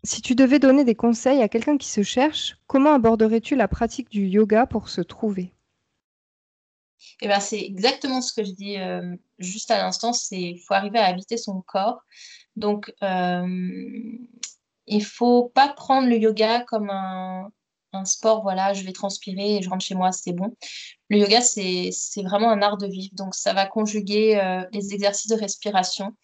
si 0.05 0.23
tu 0.23 0.35
devais 0.35 0.59
donner 0.59 0.85
des 0.85 0.95
conseils 0.95 1.43
à 1.43 1.49
quelqu'un 1.49 1.77
qui 1.77 1.89
se 1.89 2.03
cherche, 2.03 2.57
comment 2.67 2.95
aborderais-tu 2.95 3.57
la 3.57 3.69
pratique 3.69 4.11
du 4.11 4.27
yoga 4.27 4.67
pour 4.67 4.89
se 4.89 5.01
trouver? 5.01 5.53
Eh 7.21 7.29
ben, 7.29 7.41
c'est 7.41 7.61
exactement 7.61 8.21
ce 8.21 8.33
que 8.33 8.45
je 8.45 8.53
dis 8.53 8.79
euh, 8.79 9.17
juste 9.39 9.71
à 9.71 9.79
l'instant, 9.79 10.13
c'est 10.13 10.41
il 10.41 10.59
faut 10.59 10.75
arriver 10.75 10.99
à 10.99 11.07
habiter 11.07 11.37
son 11.37 11.61
corps. 11.63 12.01
Donc, 12.57 12.93
euh, 13.03 13.47
il 14.87 15.05
faut 15.05 15.51
pas 15.55 15.69
prendre 15.69 16.09
le 16.09 16.19
yoga 16.19 16.65
comme 16.65 16.91
un, 16.91 17.51
sport, 18.05 18.43
voilà, 18.43 18.73
je 18.73 18.85
vais 18.85 18.93
transpirer 18.93 19.57
et 19.57 19.63
je 19.63 19.69
rentre 19.69 19.85
chez 19.85 19.95
moi, 19.95 20.13
c'est 20.13 20.33
bon. 20.33 20.57
Le 21.11 21.19
yoga, 21.19 21.43
c'est 21.43 21.91
vraiment 22.25 22.51
un 22.51 22.63
art 22.63 22.79
de 22.79 22.87
vivre. 22.87 23.15
Donc, 23.15 23.35
ça 23.35 23.53
va 23.53 23.67
conjuguer 23.67 24.41
euh, 24.41 24.65
les 24.73 24.95
exercices 24.95 25.29
de 25.31 25.37
respiration. 25.37 26.17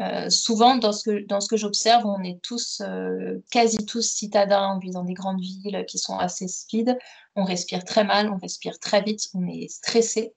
Euh, 0.00 0.30
souvent, 0.30 0.76
dans 0.76 0.92
ce 0.92 1.10
que, 1.10 1.26
dans 1.26 1.40
ce 1.40 1.48
que 1.48 1.56
j'observe, 1.56 2.06
on 2.06 2.22
est 2.22 2.40
tous, 2.42 2.80
euh, 2.80 3.42
quasi 3.50 3.84
tous 3.84 4.02
citadins, 4.02 4.74
on 4.74 4.78
vit 4.78 4.90
dans 4.90 5.04
des 5.04 5.14
grandes 5.14 5.40
villes 5.40 5.84
qui 5.86 5.98
sont 5.98 6.16
assez 6.16 6.48
speed, 6.48 6.96
on 7.36 7.44
respire 7.44 7.84
très 7.84 8.04
mal, 8.04 8.30
on 8.30 8.38
respire 8.38 8.78
très 8.78 9.02
vite, 9.02 9.28
on 9.34 9.46
est 9.46 9.68
stressé. 9.68 10.34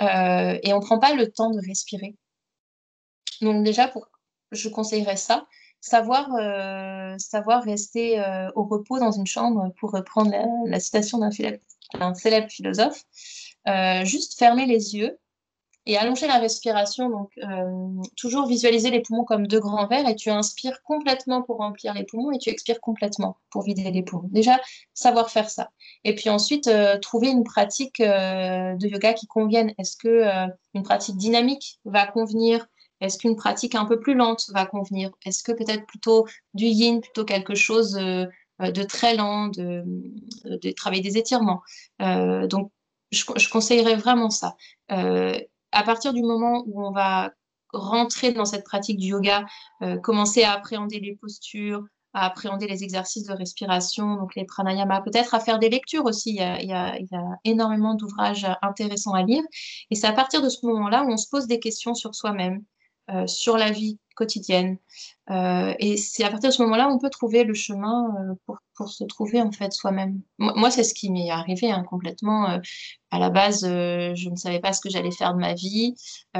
Et 0.00 0.72
on 0.72 0.80
ne 0.80 0.84
prend 0.84 0.98
pas 0.98 1.14
le 1.14 1.30
temps 1.30 1.50
de 1.50 1.60
respirer. 1.66 2.16
Donc 3.40 3.64
déjà, 3.64 3.88
pour, 3.88 4.08
je 4.52 4.68
conseillerais 4.68 5.16
ça, 5.16 5.46
savoir, 5.82 6.32
euh, 6.36 7.18
savoir 7.18 7.64
rester 7.64 8.20
euh, 8.20 8.48
au 8.54 8.64
repos 8.64 8.98
dans 8.98 9.10
une 9.10 9.26
chambre, 9.26 9.72
pour 9.78 9.90
reprendre 9.90 10.32
la, 10.66 10.80
citation 10.80 11.18
d'un 11.18 11.30
célèbre, 12.14 12.48
philosophe, 12.48 13.02
euh, 13.68 14.04
juste 14.04 14.38
fermer 14.38 14.66
les 14.66 14.96
yeux 14.96 15.18
et 15.86 15.96
allonger 15.96 16.26
la 16.26 16.38
respiration. 16.38 17.10
Donc, 17.10 17.32
toujours 18.16 18.46
visualiser 18.46 18.90
les 18.90 19.00
poumons 19.00 19.24
comme 19.24 19.46
deux 19.46 19.60
grands 19.60 19.86
verres 19.86 20.08
et 20.08 20.14
tu 20.14 20.30
inspires 20.30 20.82
complètement 20.82 21.42
pour 21.42 21.58
remplir 21.58 21.94
les 21.94 22.04
poumons 22.04 22.30
et 22.30 22.38
tu 22.38 22.50
expires 22.50 22.80
complètement 22.80 23.36
pour 23.50 23.62
vider 23.62 23.90
les 23.90 24.02
poumons. 24.02 24.28
Déjà, 24.30 24.60
savoir 24.94 25.30
faire 25.30 25.50
ça. 25.50 25.70
Et 26.04 26.14
puis 26.14 26.30
ensuite, 26.30 26.70
trouver 27.00 27.30
une 27.30 27.44
pratique 27.44 28.00
de 28.00 28.86
yoga 28.86 29.12
qui 29.12 29.26
convienne. 29.26 29.72
Est-ce 29.78 29.96
que 29.96 30.24
une 30.74 30.82
pratique 30.82 31.16
dynamique 31.16 31.80
va 31.84 32.06
convenir? 32.06 32.66
Est-ce 33.02 33.18
qu'une 33.18 33.34
pratique 33.34 33.74
un 33.74 33.84
peu 33.84 33.98
plus 33.98 34.14
lente 34.14 34.48
va 34.54 34.64
convenir? 34.64 35.10
Est-ce 35.26 35.42
que 35.42 35.50
peut-être 35.50 35.86
plutôt 35.86 36.24
du 36.54 36.66
yin, 36.66 37.00
plutôt 37.00 37.24
quelque 37.24 37.56
chose 37.56 37.98
euh, 37.98 38.26
de 38.60 38.82
très 38.84 39.16
lent, 39.16 39.48
de, 39.48 39.82
de 40.44 40.70
travailler 40.70 41.02
des 41.02 41.18
étirements? 41.18 41.62
Euh, 42.00 42.46
Donc, 42.46 42.70
je, 43.10 43.50
conseillerais 43.50 43.96
vraiment 43.96 44.30
ça. 44.30 44.56
Euh, 44.92 45.36
à 45.72 45.82
partir 45.82 46.12
du 46.12 46.22
moment 46.22 46.62
où 46.66 46.84
on 46.84 46.92
va 46.92 47.32
rentrer 47.72 48.32
dans 48.32 48.44
cette 48.44 48.64
pratique 48.64 48.98
du 48.98 49.08
yoga, 49.08 49.46
commencer 50.02 50.42
à 50.42 50.52
appréhender 50.52 51.00
les 51.00 51.16
postures, 51.16 51.82
à 52.12 52.26
appréhender 52.26 52.66
les 52.66 52.84
exercices 52.84 53.24
de 53.24 53.32
respiration, 53.32 54.16
donc 54.16 54.34
les 54.34 54.44
pranayamas, 54.44 55.00
peut-être 55.00 55.34
à 55.34 55.40
faire 55.40 55.58
des 55.58 55.70
lectures 55.70 56.04
aussi. 56.04 56.32
Il 56.32 56.66
y 56.66 56.72
a 56.72 56.98
énormément 57.44 57.94
d'ouvrages 57.94 58.46
intéressants 58.60 59.14
à 59.14 59.22
lire. 59.22 59.42
Et 59.90 59.94
c'est 59.94 60.06
à 60.06 60.12
partir 60.12 60.42
de 60.42 60.50
ce 60.50 60.66
moment-là 60.66 61.04
où 61.04 61.10
on 61.10 61.16
se 61.16 61.30
pose 61.30 61.46
des 61.46 61.60
questions 61.60 61.94
sur 61.94 62.14
soi-même. 62.14 62.62
Euh, 63.10 63.26
sur 63.26 63.56
la 63.56 63.72
vie 63.72 63.98
quotidienne. 64.14 64.78
Euh, 65.30 65.74
et 65.78 65.96
c'est 65.96 66.24
à 66.24 66.30
partir 66.30 66.50
de 66.50 66.54
ce 66.54 66.62
moment-là 66.62 66.88
on 66.90 66.98
peut 66.98 67.08
trouver 67.08 67.44
le 67.44 67.54
chemin 67.54 68.08
euh, 68.18 68.34
pour, 68.44 68.58
pour, 68.74 68.88
se 68.88 69.04
trouver 69.04 69.40
en 69.40 69.52
fait 69.52 69.72
soi-même. 69.72 70.20
Moi, 70.38 70.70
c'est 70.70 70.82
ce 70.82 70.94
qui 70.94 71.10
m'est 71.10 71.30
arrivé 71.30 71.70
hein, 71.70 71.84
complètement. 71.88 72.60
à 73.10 73.18
la 73.18 73.30
base, 73.30 73.60
je 73.62 74.28
ne 74.28 74.36
savais 74.36 74.58
pas 74.60 74.72
ce 74.72 74.80
que 74.80 74.90
j'allais 74.90 75.12
faire 75.12 75.34
de 75.34 75.38
ma 75.38 75.54
vie. 75.54 75.94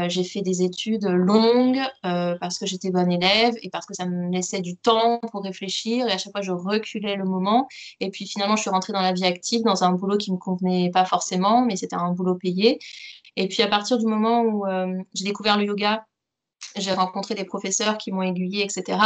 j'ai 0.08 0.24
fait 0.24 0.42
des 0.42 0.62
études 0.62 1.04
longues 1.04 1.80
parce 2.02 2.58
que 2.58 2.66
j'étais 2.66 2.90
bonne 2.90 3.12
élève 3.12 3.54
et 3.62 3.70
parce 3.70 3.86
que 3.86 3.94
ça 3.94 4.06
me 4.06 4.32
laissait 4.32 4.60
du 4.60 4.76
temps 4.76 5.20
pour 5.30 5.44
réfléchir. 5.44 6.08
Et 6.08 6.12
à 6.12 6.18
chaque 6.18 6.32
fois, 6.32 6.42
je 6.42 6.52
reculais 6.52 7.16
le 7.16 7.24
moment. 7.24 7.68
Et 8.00 8.10
puis 8.10 8.26
finalement, 8.26 8.56
je 8.56 8.62
suis 8.62 8.70
rentrée 8.70 8.92
dans 8.92 9.02
la 9.02 9.12
vie 9.12 9.24
active, 9.24 9.62
dans 9.62 9.84
un 9.84 9.92
boulot 9.92 10.16
qui 10.16 10.32
me 10.32 10.38
convenait 10.38 10.90
pas 10.90 11.04
forcément, 11.04 11.64
mais 11.64 11.76
c'était 11.76 11.96
un 11.96 12.12
boulot 12.12 12.34
payé. 12.34 12.78
Et 13.36 13.48
puis 13.48 13.62
à 13.62 13.68
partir 13.68 13.98
du 13.98 14.06
moment 14.06 14.42
où 14.42 14.64
j'ai 15.14 15.24
découvert 15.24 15.58
le 15.58 15.66
yoga, 15.66 16.04
j'ai 16.76 16.92
rencontré 16.92 17.34
des 17.34 17.44
professeurs 17.44 17.98
qui 17.98 18.12
m'ont 18.12 18.22
aiguillé, 18.22 18.64
etc. 18.64 18.98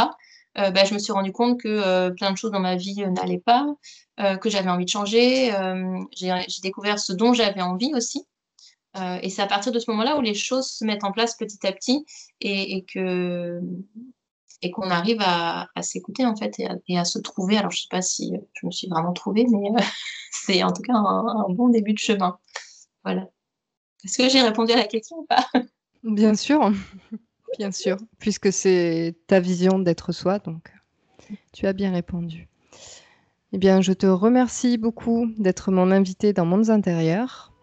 Euh, 0.57 0.71
bah, 0.71 0.85
je 0.85 0.93
me 0.93 0.99
suis 0.99 1.13
rendu 1.13 1.31
compte 1.31 1.59
que 1.59 1.67
euh, 1.67 2.09
plein 2.11 2.31
de 2.31 2.37
choses 2.37 2.51
dans 2.51 2.59
ma 2.59 2.75
vie 2.75 3.03
euh, 3.03 3.09
n'allaient 3.11 3.39
pas, 3.39 3.65
que 4.41 4.49
j'avais 4.49 4.69
envie 4.69 4.85
de 4.85 4.89
changer. 4.89 5.51
j'ai 6.15 6.61
découvert 6.63 6.97
ce 6.97 7.13
dont 7.13 7.33
j'avais 7.33 7.61
envie 7.61 7.93
aussi. 7.93 8.25
et 9.21 9.29
c'est 9.29 9.43
à 9.43 9.45
partir 9.45 9.71
de 9.71 9.77
ce 9.77 9.91
moment-là 9.91 10.17
où 10.17 10.21
les 10.21 10.33
choses 10.33 10.67
se 10.67 10.83
mettent 10.85 11.03
en 11.03 11.11
place 11.11 11.35
petit 11.35 11.67
à 11.67 11.71
petit 11.71 12.03
et, 12.41 12.83
que 12.91 13.61
et 14.63 14.71
qu'on 14.71 14.89
arrive 14.89 15.19
à, 15.21 15.67
s'écouter 15.81 16.25
en 16.25 16.35
fait 16.35 16.59
et 16.87 16.97
à, 16.97 17.05
se 17.05 17.19
trouver. 17.19 17.57
Alors 17.59 17.69
je 17.69 17.81
sais 17.81 17.87
pas 17.91 18.01
si 18.01 18.33
je 18.53 18.65
me 18.65 18.71
suis 18.71 18.87
vraiment 18.87 19.13
trouvée, 19.13 19.45
mais 19.51 19.69
c'est 20.31 20.63
en 20.63 20.71
tout 20.71 20.81
cas 20.81 20.95
un, 20.95 21.27
un, 21.27 21.49
bon 21.49 21.69
début 21.69 21.93
de 21.93 21.99
chemin. 21.99 22.39
Voilà. 23.03 23.29
Est-ce 24.03 24.17
que 24.17 24.29
j'ai 24.29 24.41
répondu 24.41 24.73
à 24.73 24.77
la 24.77 24.85
question 24.85 25.17
ou 25.17 25.25
pas? 25.27 25.45
Bien 26.03 26.33
sûr. 26.33 26.71
Bien 27.57 27.71
sûr, 27.71 27.97
puisque 28.19 28.51
c'est 28.51 29.15
ta 29.27 29.39
vision 29.39 29.79
d'être 29.79 30.11
soi, 30.11 30.39
donc 30.39 30.71
tu 31.53 31.65
as 31.65 31.73
bien 31.73 31.91
répondu. 31.91 32.47
Eh 33.53 33.57
bien, 33.57 33.81
je 33.81 33.93
te 33.93 34.05
remercie 34.05 34.77
beaucoup 34.77 35.27
d'être 35.37 35.71
mon 35.71 35.91
invité 35.91 36.33
dans 36.33 36.45
Mondes 36.45 36.69
intérieurs. 36.69 37.53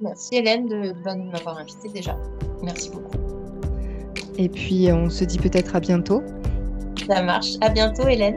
Merci 0.00 0.36
Hélène 0.36 0.68
de, 0.68 0.92
m'avoir 1.30 1.58
invité 1.58 1.88
déjà. 1.88 2.16
Merci 2.62 2.90
beaucoup. 2.90 3.16
Et 4.38 4.48
puis, 4.48 4.90
on 4.92 5.10
se 5.10 5.24
dit 5.24 5.38
peut-être 5.38 5.76
à 5.76 5.80
bientôt. 5.80 6.22
Ça 7.06 7.22
marche. 7.22 7.54
À 7.60 7.68
bientôt 7.68 8.06
Hélène. 8.06 8.36